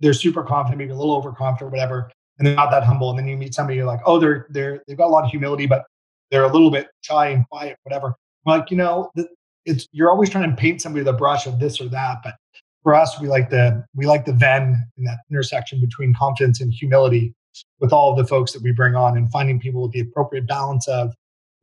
[0.00, 3.10] they're super confident, maybe a little overconfident whatever, and they're not that humble.
[3.10, 5.30] And then you meet somebody, you're like, oh, they're they're they've got a lot of
[5.30, 5.84] humility, but
[6.30, 8.14] they're a little bit shy and quiet, whatever.
[8.46, 9.12] Like, you know,
[9.64, 12.34] it's you're always trying to paint somebody with a brush of this or that, but
[12.82, 16.72] for us, we like the we like the Venn in that intersection between confidence and
[16.72, 17.34] humility
[17.80, 20.46] with all of the folks that we bring on and finding people with the appropriate
[20.46, 21.14] balance of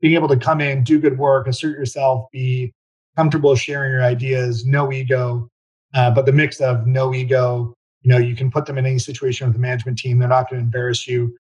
[0.02, 2.74] being able to come in, do good work, assert yourself, be
[3.16, 5.50] comfortable sharing your ideas, no ego,
[5.94, 7.74] uh, but the mix of no ego.
[8.02, 10.20] You know, you can put them in any situation with the management team.
[10.20, 11.36] They're not going to embarrass you.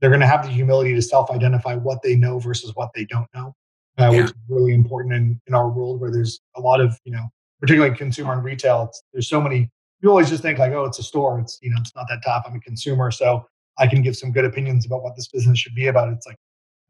[0.00, 3.26] They're going to have the humility to self-identify what they know versus what they don't
[3.34, 3.54] know.
[3.98, 4.22] uh, yeah.
[4.22, 7.28] which is really important in, in our world where there's a lot of, you know,
[7.60, 9.70] particularly consumer and retail, there's so many,
[10.00, 11.38] you always just think like, oh, it's a store.
[11.40, 12.44] It's, you know, it's not that tough.
[12.46, 13.10] I'm a consumer.
[13.10, 13.46] So
[13.78, 16.12] I can give some good opinions about what this business should be about.
[16.12, 16.36] It's like,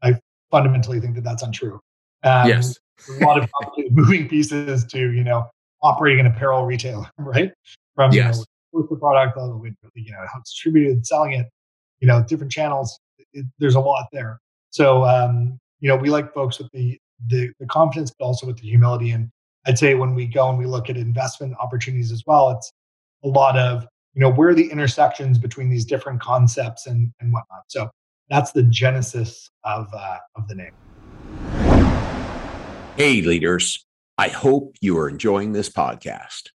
[0.01, 0.19] I
[0.51, 1.79] fundamentally think that that's untrue.
[2.23, 2.77] Um, yes.
[3.19, 3.49] a lot of
[3.91, 5.49] moving pieces to, you know,
[5.81, 7.51] operating an apparel retailer, right?
[7.95, 8.45] From, yes.
[8.73, 11.47] you know, the product, all the way, you know, how it's distributed, selling it,
[11.99, 12.99] you know, different channels.
[13.33, 14.39] It, there's a lot there.
[14.71, 18.57] So, um, you know, we like folks with the, the, the confidence, but also with
[18.57, 19.11] the humility.
[19.11, 19.29] And
[19.65, 22.71] I'd say when we go and we look at investment opportunities as well, it's
[23.23, 27.33] a lot of, you know, where are the intersections between these different concepts and, and
[27.33, 27.63] whatnot.
[27.67, 27.89] So
[28.29, 30.71] that's the genesis of, uh, of the name.
[32.95, 33.85] Hey, leaders.
[34.19, 36.49] I hope you are enjoying this podcast.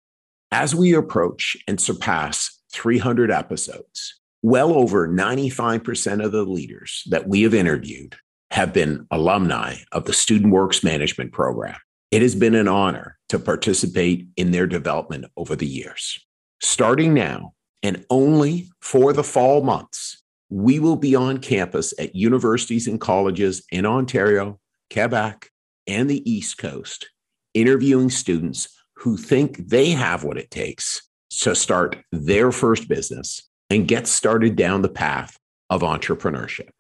[0.53, 7.43] As we approach and surpass 300 episodes, well over 95% of the leaders that we
[7.43, 8.17] have interviewed
[8.51, 11.77] have been alumni of the Student Works Management Program.
[12.11, 16.26] It has been an honor to participate in their development over the years.
[16.61, 17.53] Starting now
[17.83, 23.65] and only for the fall months, we will be on campus at universities and colleges
[23.71, 24.59] in Ontario,
[24.93, 25.51] Quebec,
[25.87, 27.11] and the East Coast,
[27.55, 33.89] interviewing students who think they have what it takes to start their first business and
[33.89, 35.39] get started down the path
[35.69, 36.71] of entrepreneurship.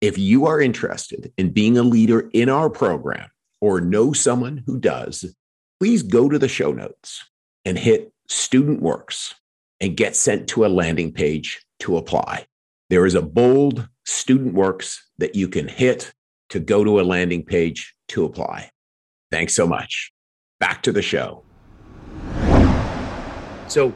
[0.00, 4.78] If you are interested in being a leader in our program or know someone who
[4.78, 5.34] does,
[5.80, 7.24] please go to the show notes
[7.64, 9.34] and hit Student Works
[9.80, 12.46] and get sent to a landing page to apply.
[12.90, 16.12] There is a bold Student Works that you can hit
[16.50, 18.70] to go to a landing page to apply.
[19.30, 20.12] Thanks so much.
[20.60, 21.42] Back to the show.
[23.68, 23.92] So,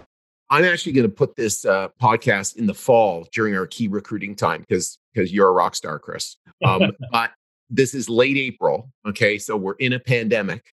[0.52, 4.34] I'm actually going to put this uh, podcast in the fall during our key recruiting
[4.34, 6.36] time because because you're a rock star, Chris.
[6.64, 7.30] Um, but
[7.70, 8.90] this is late April.
[9.06, 10.72] Okay, so we're in a pandemic,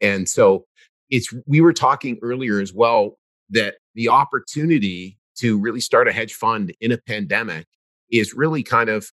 [0.00, 0.64] and so
[1.10, 3.18] it's we were talking earlier as well
[3.50, 7.66] that the opportunity to really start a hedge fund in a pandemic
[8.10, 9.10] is really kind of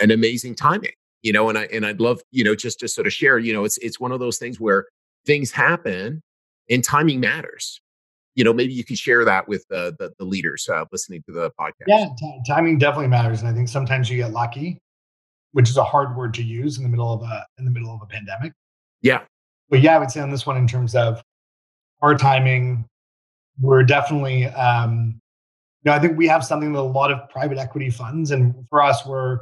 [0.00, 3.06] an amazing timing you know and i and i'd love you know just to sort
[3.06, 4.86] of share you know it's it's one of those things where
[5.26, 6.22] things happen
[6.70, 7.80] and timing matters.
[8.36, 11.32] You know maybe you could share that with the the, the leaders uh, listening to
[11.32, 11.88] the podcast.
[11.88, 14.78] Yeah t- timing definitely matters and i think sometimes you get lucky
[15.52, 17.92] which is a hard word to use in the middle of a in the middle
[17.92, 18.52] of a pandemic.
[19.02, 19.22] Yeah.
[19.68, 21.22] But yeah i would say on this one in terms of
[22.02, 22.84] our timing
[23.60, 25.20] we're definitely um
[25.82, 28.54] you know i think we have something that a lot of private equity funds and
[28.68, 29.40] for us we're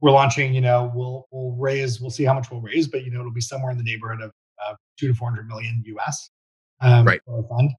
[0.00, 3.10] we're launching you know we'll we'll raise we'll see how much we'll raise but you
[3.10, 4.30] know it'll be somewhere in the neighborhood of
[4.64, 6.30] uh, two to 400 million us
[6.80, 7.20] um, right.
[7.24, 7.70] for our fund.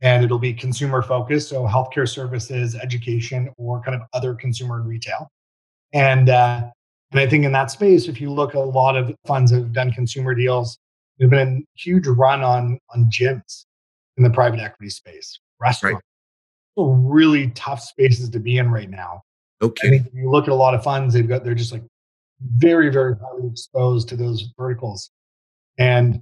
[0.00, 4.86] And it'll be consumer focused so healthcare services education or kind of other consumer and
[4.86, 5.28] retail.
[5.92, 6.64] And uh,
[7.10, 9.92] and i think in that space if you look a lot of funds have done
[9.92, 10.78] consumer deals.
[11.18, 13.64] There's been a huge run on on gyms
[14.18, 16.02] in the private equity space restaurants
[16.76, 16.84] right.
[16.84, 19.22] really tough spaces to be in right now
[19.62, 21.84] okay if you look at a lot of funds they've got they're just like
[22.56, 25.10] very very highly exposed to those verticals
[25.78, 26.20] and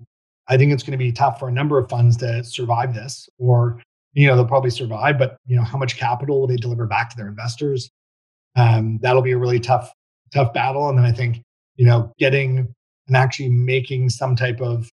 [0.49, 3.29] I think it's going to be tough for a number of funds to survive this,
[3.39, 3.83] or
[4.13, 7.11] you know they'll probably survive, but you know how much capital will they deliver back
[7.11, 7.91] to their investors?
[8.55, 9.93] Um, that'll be a really tough
[10.33, 10.89] tough battle.
[10.89, 11.43] And then I think
[11.77, 12.73] you know getting
[13.09, 14.91] and actually making some type of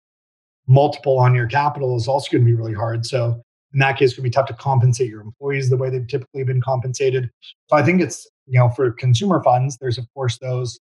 [0.67, 3.05] multiple on your capital is also going to be really hard.
[3.05, 3.43] So
[3.73, 6.45] in that case, it could be tough to compensate your employees the way they've typically
[6.45, 7.31] been compensated.
[7.69, 10.79] So I think it's you know for consumer funds, there's of course those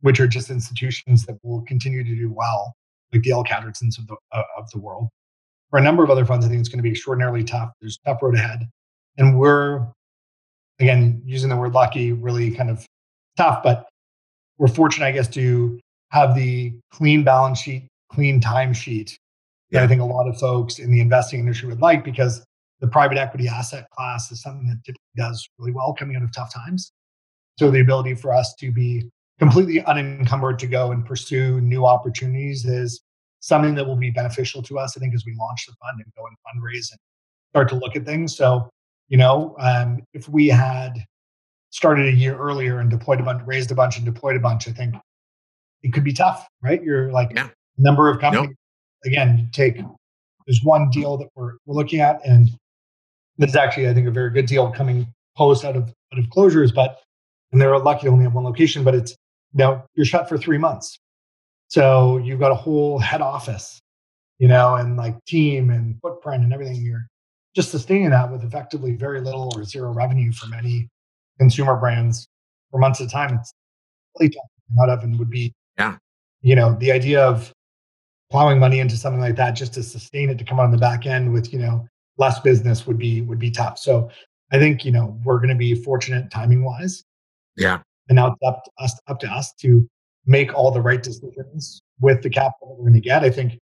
[0.00, 2.74] which are just institutions that will continue to do well
[3.12, 5.08] like the L Cattertons of the uh, of the world.
[5.70, 7.70] For a number of other funds, I think it's going to be extraordinarily tough.
[7.80, 8.68] There's tough road ahead,
[9.18, 9.86] and we're
[10.78, 12.86] again using the word lucky, really kind of
[13.36, 13.88] tough, but
[14.58, 15.78] we're fortunate, I guess, to
[16.10, 18.74] have the clean balance sheet, clean time
[19.70, 22.44] that I think a lot of folks in the investing industry would like because
[22.80, 26.34] the private equity asset class is something that typically does really well coming out of
[26.34, 26.92] tough times.
[27.58, 29.04] So the ability for us to be
[29.38, 33.02] completely unencumbered to go and pursue new opportunities is
[33.40, 36.12] something that will be beneficial to us, I think, as we launch the fund and
[36.16, 36.98] go and fundraise and
[37.50, 38.36] start to look at things.
[38.36, 38.68] So,
[39.08, 41.04] you know, um, if we had
[41.70, 44.68] started a year earlier and deployed a bunch, raised a bunch and deployed a bunch,
[44.68, 44.94] I think
[45.82, 46.82] it could be tough, right?
[46.82, 47.48] You're like yeah.
[47.78, 48.56] number of companies.
[49.04, 49.82] Again, you take
[50.46, 52.50] there's one deal that we're we're looking at, and
[53.38, 56.26] this is actually, I think, a very good deal coming post out of out of
[56.26, 57.00] closures, but
[57.52, 59.16] and they're lucky to only have one location, but it's
[59.54, 60.98] know, you're shut for three months.
[61.68, 63.80] So you've got a whole head office,
[64.38, 66.82] you know, and like team and footprint and everything.
[66.82, 67.06] You're
[67.54, 70.88] just sustaining that with effectively very little or zero revenue for many
[71.38, 72.26] consumer brands
[72.70, 73.34] for months at a time.
[73.34, 73.52] It's
[74.18, 74.42] really tough
[74.82, 75.96] out of and would be yeah.
[76.42, 77.52] you know, the idea of
[78.30, 81.06] plowing money into something like that just to sustain it to come on the back
[81.06, 83.78] end with, you know, less business would be would be tough.
[83.78, 84.10] So
[84.52, 87.04] I think, you know, we're going to be fortunate timing wise.
[87.56, 87.80] Yeah.
[88.08, 89.88] And now it's up to us up to us to
[90.26, 93.24] make all the right decisions with the capital that we're going to get.
[93.24, 93.58] I think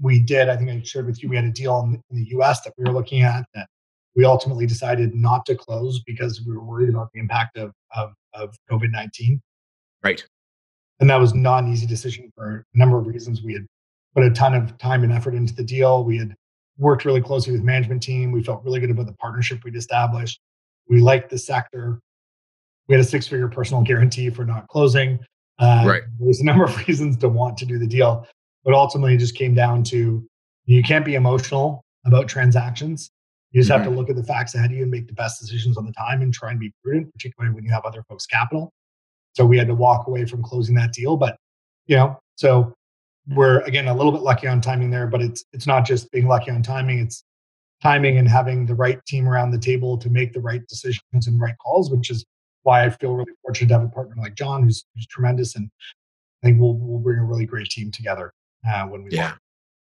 [0.00, 0.48] we did.
[0.48, 2.72] I think I shared with you we had a deal in, in the US that
[2.76, 3.68] we were looking at that
[4.16, 8.12] we ultimately decided not to close because we were worried about the impact of of,
[8.34, 9.40] of COVID nineteen.
[10.02, 10.24] Right.
[11.00, 13.42] And that was not an easy decision for a number of reasons.
[13.42, 13.66] We had
[14.18, 16.02] put a ton of time and effort into the deal.
[16.02, 16.34] We had
[16.76, 18.32] worked really closely with management team.
[18.32, 20.40] We felt really good about the partnership we'd established.
[20.88, 22.00] We liked the sector.
[22.88, 25.20] We had a six figure personal guarantee for not closing.
[25.60, 26.02] Uh, right.
[26.18, 28.26] There's a number of reasons to want to do the deal,
[28.64, 30.26] but ultimately it just came down to
[30.64, 33.10] you can't be emotional about transactions.
[33.52, 33.82] You just mm-hmm.
[33.82, 35.86] have to look at the facts ahead of you and make the best decisions on
[35.86, 38.72] the time and try and be prudent, particularly when you have other folks' capital.
[39.34, 41.16] So we had to walk away from closing that deal.
[41.16, 41.36] But,
[41.86, 42.74] you know, so
[43.28, 46.26] we're again a little bit lucky on timing there, but it's it's not just being
[46.26, 47.24] lucky on timing, it's
[47.82, 51.40] timing and having the right team around the table to make the right decisions and
[51.40, 52.24] right calls, which is
[52.62, 55.70] why I feel really fortunate to have a partner like John, who's, who's tremendous, and
[56.42, 58.32] I think we'll we'll bring a really great team together
[58.68, 59.34] uh, when we yeah.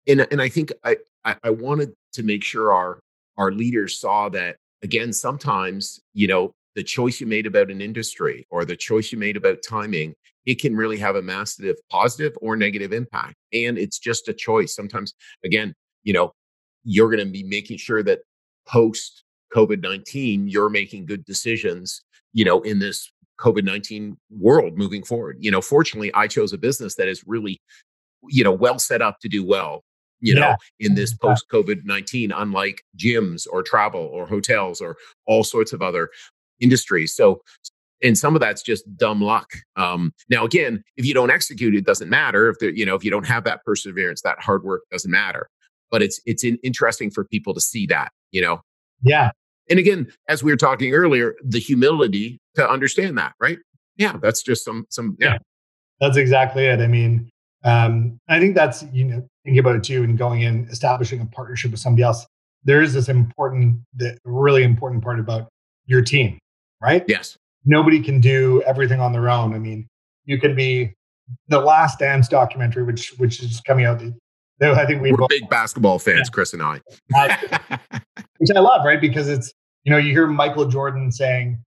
[0.09, 3.01] And and I think I, I I wanted to make sure our
[3.37, 5.13] our leaders saw that again.
[5.13, 9.37] Sometimes you know the choice you made about an industry or the choice you made
[9.37, 10.15] about timing
[10.47, 14.75] it can really have a massive positive or negative impact and it's just a choice
[14.75, 15.13] sometimes
[15.45, 15.75] again
[16.05, 16.33] you know
[16.85, 18.21] you're going to be making sure that
[18.67, 19.25] post
[19.55, 22.03] covid-19 you're making good decisions
[22.37, 25.39] you know, in this COVID 19 world moving forward.
[25.41, 27.59] You know, fortunately, I chose a business that is really,
[28.29, 29.83] you know, well set up to do well,
[30.21, 30.41] you yeah.
[30.41, 35.73] know, in this post COVID 19, unlike gyms or travel or hotels or all sorts
[35.73, 36.11] of other
[36.61, 37.15] industries.
[37.15, 37.41] So,
[38.03, 39.51] and some of that's just dumb luck.
[39.77, 42.49] Um, now, again, if you don't execute, it doesn't matter.
[42.49, 45.49] If there, you know, if you don't have that perseverance, that hard work doesn't matter.
[45.91, 48.61] But it's it's in, interesting for people to see that, you know.
[49.03, 49.31] Yeah,
[49.69, 53.59] and again, as we were talking earlier, the humility to understand that, right?
[53.97, 55.35] Yeah, that's just some some yeah.
[55.35, 55.39] yeah
[56.01, 56.81] that's exactly it.
[56.81, 57.31] I mean,
[57.65, 61.27] um, I think that's you know thinking about it too, and going in establishing a
[61.27, 62.27] partnership with somebody else.
[62.65, 65.49] There is this important, the really important part about
[65.85, 66.39] your team,
[66.81, 67.05] right?
[67.07, 67.37] Yes.
[67.67, 69.55] Nobody can do everything on their own.
[69.55, 69.89] I mean,
[70.25, 70.95] you can be
[71.49, 74.01] the Last Dance documentary, which which is coming out.
[74.59, 76.33] Though I think we we're big basketball fans, yeah.
[76.33, 76.81] Chris and I.
[78.39, 79.01] which I love, right?
[79.01, 79.53] Because it's
[79.87, 81.63] you know, you hear Michael Jordan saying,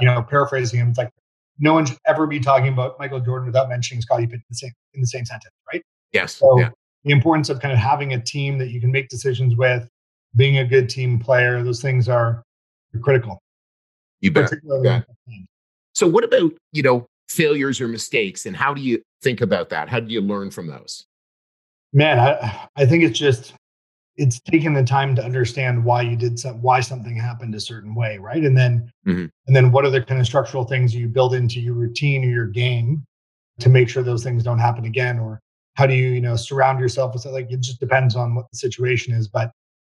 [0.00, 1.10] you know, paraphrasing him, it's like
[1.58, 4.56] no one should ever be talking about Michael Jordan without mentioning Scottie Pippen in the
[4.56, 5.82] same, in the same sentence, right?
[6.12, 6.36] Yes.
[6.36, 6.70] So yeah.
[7.04, 9.86] the importance of kind of having a team that you can make decisions with,
[10.34, 12.42] being a good team player, those things are
[13.02, 13.38] critical.
[14.20, 14.52] You bet.
[14.82, 15.02] Yeah.
[15.94, 19.88] So what about, you know, failures or mistakes and how do you think about that?
[19.88, 21.06] How do you learn from those?
[21.92, 23.54] Man, I, I think it's just
[24.18, 27.94] it's taking the time to understand why you did some why something happened a certain
[27.94, 29.26] way right and then mm-hmm.
[29.46, 32.28] and then what are the kind of structural things you build into your routine or
[32.28, 33.04] your game
[33.60, 35.40] to make sure those things don't happen again or
[35.74, 38.58] how do you you know surround yourself with like it just depends on what the
[38.58, 39.52] situation is but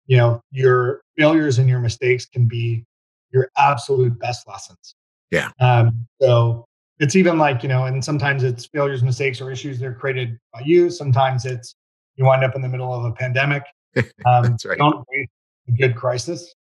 [0.07, 2.85] you know your failures and your mistakes can be
[3.33, 4.95] your absolute best lessons
[5.31, 6.65] yeah um so
[6.99, 10.39] it's even like you know and sometimes it's failures mistakes or issues that are created
[10.53, 11.75] by you sometimes it's
[12.17, 13.63] you wind up in the middle of a pandemic
[14.27, 14.79] Um, That's right.
[14.79, 15.31] Don't waste
[15.69, 16.55] a good crisis.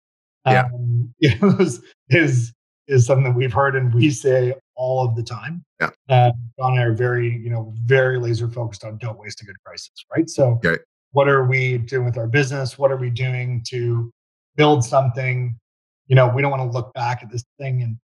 [0.46, 0.64] Yeah.
[0.74, 2.52] Um, you know, is, is
[2.86, 5.64] is something that we've heard and we say all of the time.
[5.80, 5.90] Yeah.
[6.10, 9.46] Uh, John and I are very, you know, very laser focused on don't waste a
[9.46, 10.28] good crisis, right?
[10.28, 10.82] So, okay.
[11.12, 12.78] what are we doing with our business?
[12.78, 14.10] What are we doing to
[14.56, 15.58] build something?
[16.06, 17.98] You know, we don't want to look back at this thing in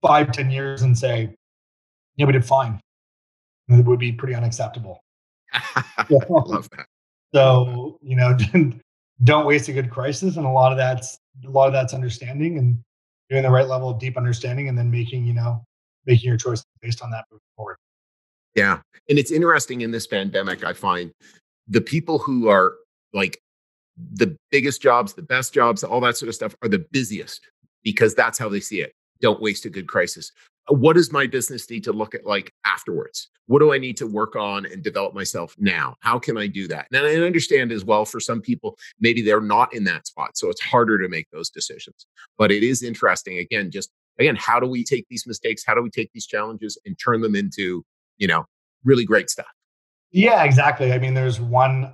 [0.00, 1.34] five, ten years and say,
[2.16, 2.80] yeah, we did fine.
[3.68, 5.00] It would be pretty unacceptable.
[5.52, 6.86] I love that.
[7.34, 8.36] So you know,
[9.24, 12.58] don't waste a good crisis, and a lot of that's a lot of that's understanding
[12.58, 12.78] and
[13.30, 15.64] doing the right level of deep understanding, and then making you know
[16.04, 17.76] making your choice based on that moving forward.
[18.54, 20.62] Yeah, and it's interesting in this pandemic.
[20.62, 21.10] I find
[21.68, 22.74] the people who are
[23.14, 23.38] like
[23.96, 27.46] the biggest jobs, the best jobs, all that sort of stuff are the busiest
[27.82, 28.92] because that's how they see it.
[29.20, 30.32] Don't waste a good crisis
[30.70, 33.28] uh, what does my business need to look at like afterwards?
[33.46, 35.96] What do I need to work on and develop myself now?
[36.00, 36.86] How can I do that?
[36.92, 40.36] And I understand as well for some people, maybe they're not in that spot.
[40.36, 42.06] So it's harder to make those decisions.
[42.38, 43.38] But it is interesting.
[43.38, 45.64] Again, just again, how do we take these mistakes?
[45.66, 47.84] How do we take these challenges and turn them into,
[48.18, 48.44] you know,
[48.84, 49.46] really great stuff?
[50.12, 50.92] Yeah, exactly.
[50.92, 51.92] I mean, there's one,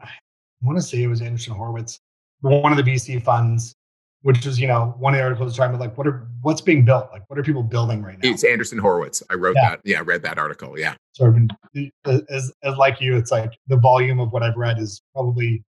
[0.63, 2.01] I want to say it was Andreessen Horowitz,
[2.41, 3.75] one of the VC funds
[4.23, 6.85] which is you know one of the articles talking about like what are what's being
[6.85, 8.29] built, like what are people building right now?
[8.29, 9.23] It's Andreessen Horowitz.
[9.31, 9.71] I wrote yeah.
[9.71, 9.81] that.
[9.85, 10.79] Yeah, I read that article.
[10.79, 10.95] Yeah.
[11.13, 11.91] So I've been
[12.29, 15.63] as as like you, it's like the volume of what I've read is probably.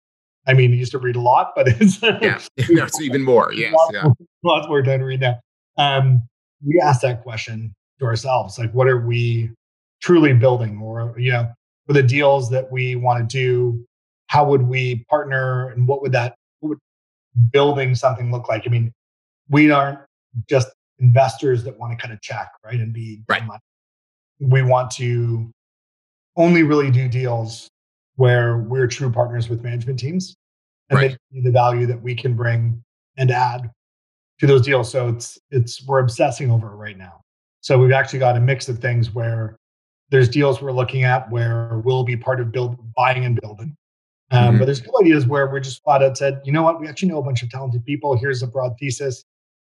[0.47, 3.53] I mean, I used to read a lot, but it's yeah, it's even more.
[3.53, 4.09] Yes, lots yeah,
[4.43, 5.39] lots more time to read now.
[5.77, 6.23] Um,
[6.65, 9.51] we asked that question to ourselves, like, what are we
[10.01, 11.53] truly building, or you know,
[11.87, 13.87] for the deals that we want to do,
[14.31, 16.79] how would we partner, and what would that what would
[17.51, 18.63] building something look like?
[18.65, 18.93] I mean,
[19.49, 19.99] we aren't
[20.49, 20.69] just
[21.01, 23.45] investors that want to cut a check, right, and be right.
[23.45, 23.61] Money.
[24.39, 25.51] We want to
[26.37, 27.69] only really do deals
[28.15, 30.37] where we're true partners with management teams
[30.91, 31.11] and right.
[31.33, 32.81] they see the value that we can bring
[33.17, 33.69] and add
[34.39, 34.89] to those deals.
[34.89, 37.21] So it's it's we're obsessing over it right now.
[37.63, 39.57] So we've actually got a mix of things where
[40.11, 43.77] there's deals we're looking at where we'll be part of build buying and building.
[44.31, 44.59] Um, mm-hmm.
[44.59, 47.09] But there's two ideas where we're just flat out said, you know what, we actually
[47.09, 48.17] know a bunch of talented people.
[48.17, 49.25] Here's a broad thesis.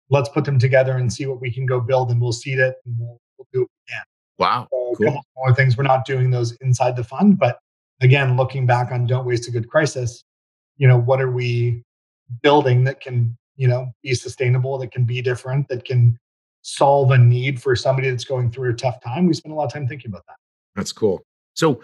[0.09, 2.75] Let's put them together and see what we can go build, and we'll seed it
[2.85, 4.03] and we'll, we'll do we can.
[4.37, 5.07] Wow, so cool.
[5.07, 5.77] A couple more things.
[5.77, 7.59] We're not doing those inside the fund, but
[8.01, 10.23] again, looking back on "Don't Waste a Good Crisis,"
[10.77, 11.83] you know, what are we
[12.41, 16.17] building that can, you know, be sustainable, that can be different, that can
[16.61, 19.27] solve a need for somebody that's going through a tough time?
[19.27, 20.35] We spend a lot of time thinking about that.
[20.75, 21.21] That's cool.
[21.55, 21.81] So,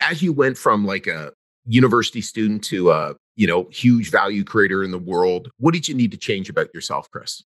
[0.00, 1.32] as you went from like a
[1.66, 5.94] university student to a you know huge value creator in the world what did you
[5.94, 7.42] need to change about yourself chris?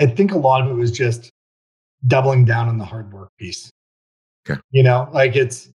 [0.00, 1.30] I think a lot of it was just
[2.06, 3.70] doubling down on the hard work piece.
[4.48, 4.60] Okay.
[4.70, 5.70] You know like it's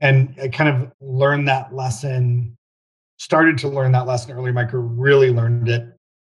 [0.00, 2.56] and i kind of learned that lesson
[3.18, 5.86] started to learn that lesson early in my career really learned it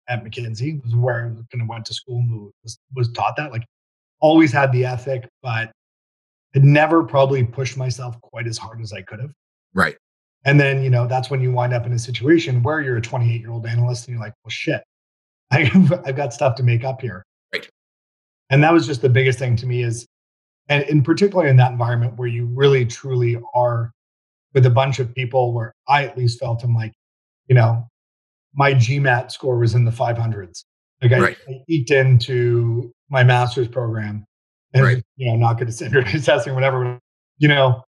[0.09, 3.51] at mckinsey was where i kind of went to school and was, was taught that
[3.51, 3.65] like
[4.21, 5.73] always had the ethic but
[6.55, 9.33] had never probably pushed myself quite as hard as i could have.
[9.75, 9.97] Right
[10.45, 13.03] and then, you know, that's when you wind up in a situation where you're a
[13.03, 14.83] 28 year old analyst and you're like, well, shit,
[15.51, 17.25] I've, I've got stuff to make up here.
[17.53, 17.69] Right.
[18.51, 20.07] And that was just the biggest thing to me is,
[20.69, 23.93] and in particular in that environment where you really truly are
[24.55, 26.93] with a bunch of people where I at least felt I'm like,
[27.47, 27.87] you know,
[28.55, 30.65] my GMAT score was in the 500s.
[31.01, 31.37] Like I, right.
[31.49, 34.25] I eked into my master's program
[34.73, 35.03] and, right.
[35.17, 36.99] you know, not good at standardized testing, whatever.
[37.39, 37.83] You know,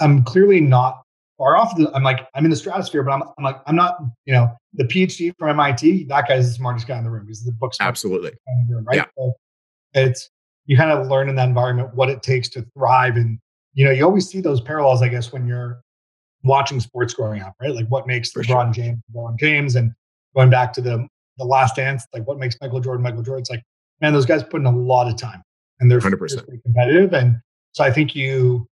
[0.00, 1.02] I'm clearly not
[1.40, 1.72] far off.
[1.94, 4.84] I'm like, I'm in the stratosphere, but I'm, I'm like, I'm not, you know, the
[4.84, 7.26] PhD from MIT, that guy's the smartest guy in the room.
[7.26, 8.32] He's the book Absolutely.
[8.68, 8.98] Room, right.
[8.98, 9.04] Yeah.
[9.16, 9.32] So
[9.94, 10.28] it's,
[10.66, 13.16] you kind of learn in that environment what it takes to thrive.
[13.16, 13.38] And,
[13.72, 15.80] you know, you always see those parallels, I guess, when you're
[16.44, 17.74] watching sports growing up, right?
[17.74, 18.84] Like what makes For LeBron sure.
[18.84, 19.92] James, LeBron James, and
[20.36, 23.40] going back to the, the last dance, like what makes Michael Jordan, Michael Jordan.
[23.40, 23.62] It's like,
[24.02, 25.42] man, those guys put in a lot of time
[25.80, 27.14] and they're 100% competitive.
[27.14, 27.38] And
[27.72, 28.66] so I think you,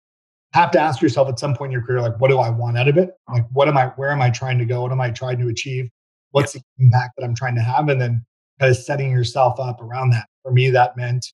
[0.53, 2.77] have to ask yourself at some point in your career, like, what do I want
[2.77, 3.11] out of it?
[3.31, 4.81] Like, what am I, where am I trying to go?
[4.81, 5.89] What am I trying to achieve?
[6.31, 6.61] What's yeah.
[6.77, 7.89] the impact that I'm trying to have?
[7.89, 8.25] And then
[8.59, 10.25] kind of setting yourself up around that.
[10.43, 11.25] For me, that meant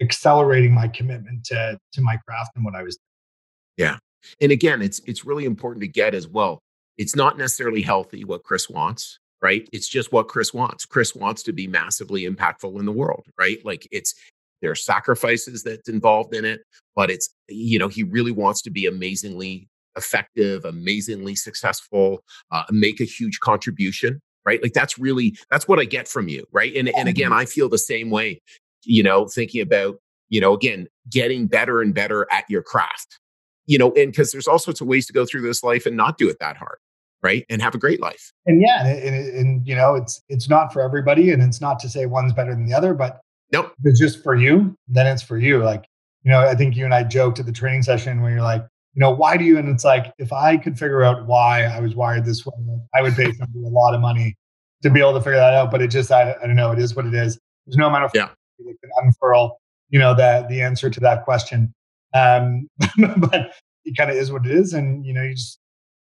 [0.00, 3.88] accelerating my commitment to, to my craft and what I was doing.
[3.88, 3.98] Yeah.
[4.40, 6.60] And again, it's, it's really important to get as well.
[6.98, 9.68] It's not necessarily healthy what Chris wants, right?
[9.72, 10.84] It's just what Chris wants.
[10.84, 13.64] Chris wants to be massively impactful in the world, right?
[13.64, 14.14] Like it's
[14.62, 16.60] there are sacrifices that's involved in it,
[16.96, 23.00] but it's, you know, he really wants to be amazingly effective, amazingly successful, uh, make
[23.00, 24.62] a huge contribution, right?
[24.62, 26.74] Like that's really, that's what I get from you, right?
[26.74, 28.40] And, and again, I feel the same way,
[28.84, 29.96] you know, thinking about,
[30.30, 33.18] you know, again, getting better and better at your craft,
[33.66, 35.96] you know, and because there's all sorts of ways to go through this life and
[35.96, 36.78] not do it that hard
[37.22, 40.48] right and have a great life and yeah and, and, and, you know it's it's
[40.48, 43.20] not for everybody and it's not to say one's better than the other but
[43.52, 43.72] Nope.
[43.78, 45.62] If it's just for you, then it's for you.
[45.62, 45.84] Like,
[46.24, 48.62] you know, I think you and I joked at the training session where you're like,
[48.94, 49.58] you know, why do you?
[49.58, 52.52] And it's like, if I could figure out why I was wired this way,
[52.94, 54.36] I would pay somebody a lot of money
[54.82, 55.70] to be able to figure that out.
[55.70, 57.38] But it just, I, I don't know, it is what it is.
[57.66, 58.28] There's no amount of yeah.
[58.58, 59.58] that can unfurl,
[59.90, 61.72] you know, the, the answer to that question.
[62.14, 62.68] Um,
[63.16, 63.52] but
[63.84, 64.72] it kind of is what it is.
[64.72, 65.58] And, you know, you just,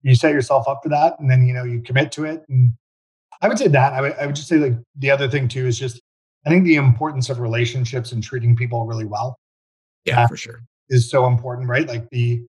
[0.03, 2.45] you set yourself up for that and then, you know, you commit to it.
[2.49, 2.73] And
[3.43, 3.93] I would say that.
[3.93, 6.01] I would, I would just say like the other thing too is just
[6.47, 9.39] I think the importance of relationships and treating people really well.
[10.05, 10.61] Yeah, uh, for sure.
[10.89, 11.87] Is so important, right?
[11.89, 12.43] Like the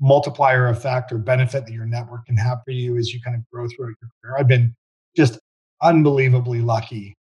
[0.00, 3.42] multiplier effect or benefit that your network can have for you as you kind of
[3.52, 4.36] grow throughout your career.
[4.38, 4.74] I've been
[5.14, 5.38] just
[5.82, 7.14] unbelievably lucky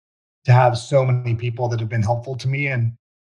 [0.44, 2.92] to have so many people that have been helpful to me and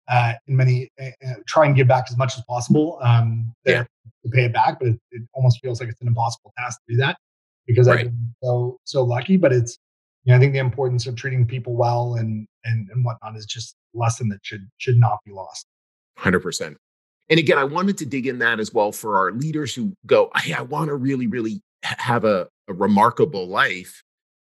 [0.08, 1.10] uh, in many uh,
[1.46, 3.84] try and give back as much as possible um, yeah.
[4.24, 6.94] to pay it back, but it, it, almost feels like it's an impossible task to
[6.94, 7.16] do that
[7.66, 8.00] because right.
[8.00, 9.36] I've been so so lucky.
[9.36, 9.78] But it's
[10.24, 13.46] you know, I think the importance of treating people well and and and whatnot is
[13.46, 15.66] just a lesson that should should not be lost.
[16.16, 16.76] Hundred percent.
[17.30, 20.30] And again, I wanted to dig in that as well for our leaders who go,
[20.36, 24.02] "Hey, I want to really, really have a, a remarkable life."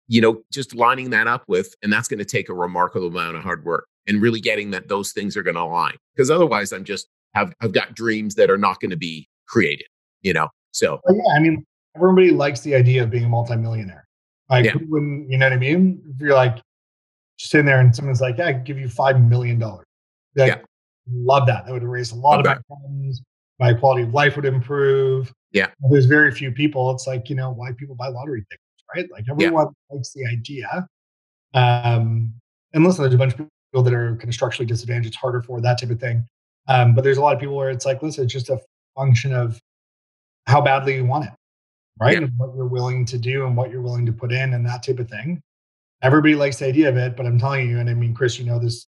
[0.07, 3.38] you know, just lining that up with, and that's going to take a remarkable amount
[3.38, 5.95] of hard work and really getting that those things are going to align.
[6.15, 9.88] Because otherwise, I'm just have I've got dreams that are not going to be created.
[10.21, 11.65] You know, so well, yeah, I mean,
[11.95, 14.04] everybody likes the idea of being a multimillionaire.
[14.49, 14.73] Like, yeah.
[14.87, 16.01] when you know what I mean?
[16.13, 16.59] If you're like
[17.37, 19.85] sitting there and someone's like, "Yeah, I give you five million dollars,"
[20.35, 20.61] like, yeah,
[21.11, 21.65] love that.
[21.65, 23.21] That would raise a lot of my funds.
[23.59, 25.33] My quality of life would improve.
[25.51, 26.91] Yeah, there's very few people.
[26.91, 29.05] It's like you know why people buy lottery tickets, right?
[29.11, 29.95] Like everyone yeah.
[29.95, 30.87] likes the idea.
[31.53, 32.33] Um,
[32.73, 35.07] and listen, there's a bunch of people that are kind of structurally disadvantaged.
[35.07, 36.27] It's harder for that type of thing.
[36.67, 38.59] Um, but there's a lot of people where it's like, listen, it's just a
[38.95, 39.59] function of
[40.47, 41.31] how badly you want it,
[41.99, 42.13] right?
[42.13, 42.23] Yeah.
[42.23, 44.83] And what you're willing to do and what you're willing to put in and that
[44.83, 45.41] type of thing.
[46.01, 48.45] Everybody likes the idea of it, but I'm telling you, and I mean, Chris, you
[48.45, 48.85] know this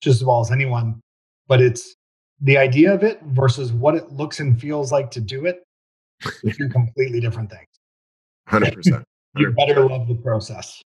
[0.00, 1.00] just as well as anyone,
[1.48, 1.94] but it's
[2.40, 5.62] the idea of it versus what it looks and feels like to do it.
[6.56, 7.68] two completely different things.
[8.48, 9.04] 100%.
[9.36, 10.82] you better love the process.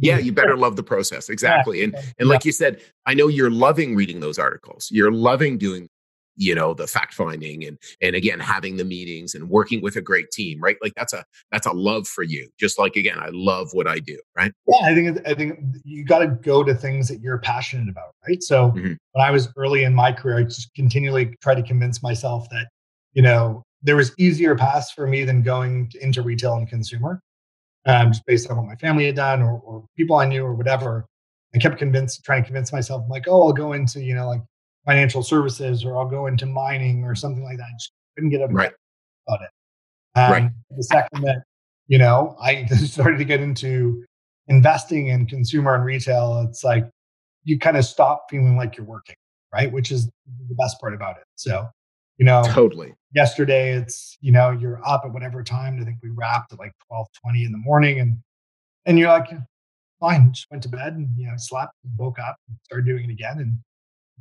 [0.00, 1.28] yeah, you better love the process.
[1.30, 1.84] Exactly.
[1.84, 4.88] And and like you said, I know you're loving reading those articles.
[4.90, 5.88] You're loving doing
[6.36, 10.00] you know the fact finding and and again having the meetings and working with a
[10.00, 13.28] great team right like that's a that's a love for you just like again i
[13.32, 16.74] love what i do right yeah i think i think you got to go to
[16.74, 18.94] things that you're passionate about right so mm-hmm.
[19.12, 22.68] when i was early in my career i just continually tried to convince myself that
[23.12, 27.20] you know there was easier paths for me than going into retail and consumer
[27.86, 30.54] um, just based on what my family had done or, or people I knew or
[30.54, 31.06] whatever.
[31.54, 34.26] I kept convinced, trying to convince myself, I'm like, oh, I'll go into, you know,
[34.26, 34.40] like
[34.86, 37.64] financial services or I'll go into mining or something like that.
[37.64, 38.72] I just couldn't get a right.
[39.28, 39.50] about it.
[40.18, 40.50] Um, right.
[40.76, 41.42] The second that,
[41.86, 44.04] you know, I started to get into
[44.48, 46.88] investing in consumer and retail, it's like
[47.44, 49.16] you kind of stop feeling like you're working,
[49.52, 49.70] right?
[49.70, 51.24] Which is the best part about it.
[51.36, 51.66] So,
[52.18, 56.10] you know, totally yesterday it's you know you're up at whatever time i think we
[56.10, 58.16] wrapped at like 12 20 in the morning and
[58.86, 59.28] and you're like
[60.00, 63.12] fine just went to bed and you know slept woke up and started doing it
[63.12, 63.58] again and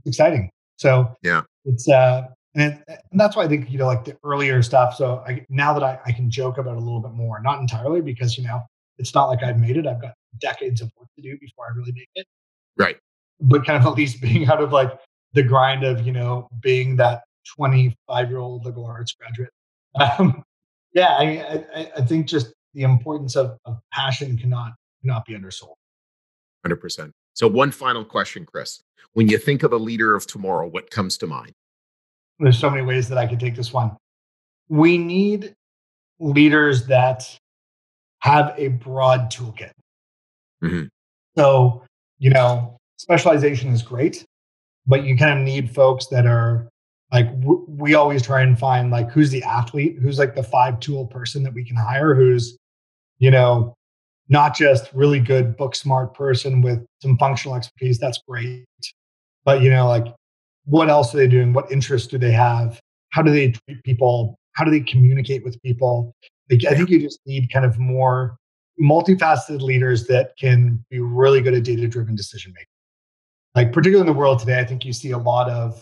[0.05, 4.03] exciting so yeah it's uh and, it, and that's why i think you know like
[4.03, 7.01] the earlier stuff so I, now that I, I can joke about it a little
[7.01, 8.61] bit more not entirely because you know
[8.97, 11.75] it's not like i've made it i've got decades of work to do before i
[11.75, 12.25] really make it
[12.77, 12.97] right
[13.39, 14.91] but kind of at least being out of like
[15.33, 17.23] the grind of you know being that
[17.55, 19.49] 25 year old liberal arts graduate.
[20.19, 20.41] Um,
[20.93, 24.71] yeah, I, I, I, think just the importance of, of passion cannot
[25.01, 25.75] cannot be undersold.
[26.65, 27.11] 100%.
[27.34, 28.84] So, one final question, Chris.
[29.13, 31.51] When you think of a leader of tomorrow, what comes to mind?
[32.39, 33.95] There's so many ways that I could take this one.
[34.69, 35.53] We need
[36.19, 37.23] leaders that
[38.19, 39.71] have a broad toolkit.
[40.63, 40.86] Mm-hmm.
[41.38, 41.84] So,
[42.19, 44.25] you know, specialization is great,
[44.86, 46.67] but you kind of need folks that are
[47.11, 50.79] like w- we always try and find like who's the athlete who's like the five
[50.79, 52.57] tool person that we can hire who's
[53.19, 53.73] you know
[54.32, 58.65] not just really good book smart person with some functional expertise that's great.
[59.45, 60.07] But you know like
[60.65, 62.79] what else are they doing what interests do they have?
[63.09, 64.39] How do they treat people?
[64.53, 66.15] How do they communicate with people?
[66.49, 68.36] Like, i think you just need kind of more
[68.82, 72.67] multifaceted leaders that can be really good at data driven decision making
[73.55, 75.82] like particularly in the world today i think you see a lot of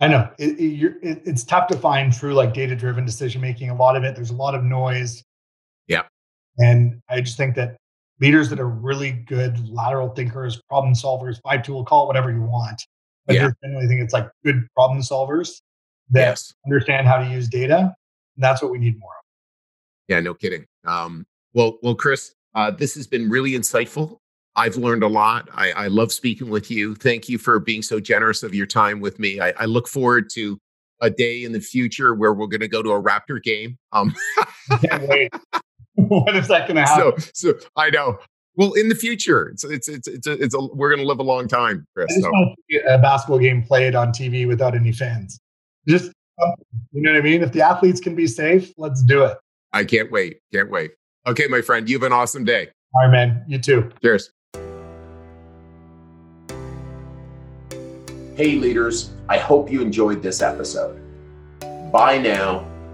[0.00, 3.70] I know it, it, it, it's tough to find true like data driven decision making.
[3.70, 5.24] A lot of it, there's a lot of noise.
[6.58, 7.76] And I just think that
[8.20, 12.42] leaders that are really good lateral thinkers, problem solvers, five tool, call it whatever you
[12.42, 12.82] want.
[13.26, 13.48] But yeah.
[13.48, 15.60] I generally think it's like good problem solvers
[16.10, 16.52] that yes.
[16.66, 17.94] understand how to use data.
[18.36, 19.24] That's what we need more of.
[20.08, 20.64] Yeah, no kidding.
[20.84, 24.18] Um, well, well, Chris, uh, this has been really insightful.
[24.56, 25.48] I've learned a lot.
[25.54, 26.96] I, I, love speaking with you.
[26.96, 29.38] Thank you for being so generous of your time with me.
[29.38, 30.58] I, I look forward to
[31.00, 33.78] a day in the future where we're going to go to a Raptor game.
[33.92, 34.12] Um,
[34.82, 35.32] Can't wait.
[36.08, 37.20] when is that going to happen?
[37.34, 38.18] So, so I know.
[38.54, 41.18] Well, in the future, it's it's it's it's, a, it's a, we're going to live
[41.18, 42.06] a long time, Chris.
[42.10, 42.30] I just so.
[42.30, 45.38] want to see a basketball game played on TV without any fans.
[45.86, 46.54] Just um,
[46.92, 47.42] you know what I mean.
[47.42, 49.38] If the athletes can be safe, let's do it.
[49.72, 50.40] I can't wait.
[50.52, 50.92] Can't wait.
[51.26, 52.68] Okay, my friend, you have an awesome day.
[52.94, 53.44] All right, man.
[53.48, 53.90] You too.
[54.02, 54.30] Cheers.
[58.34, 61.00] Hey, leaders, I hope you enjoyed this episode.
[61.92, 62.66] Bye now,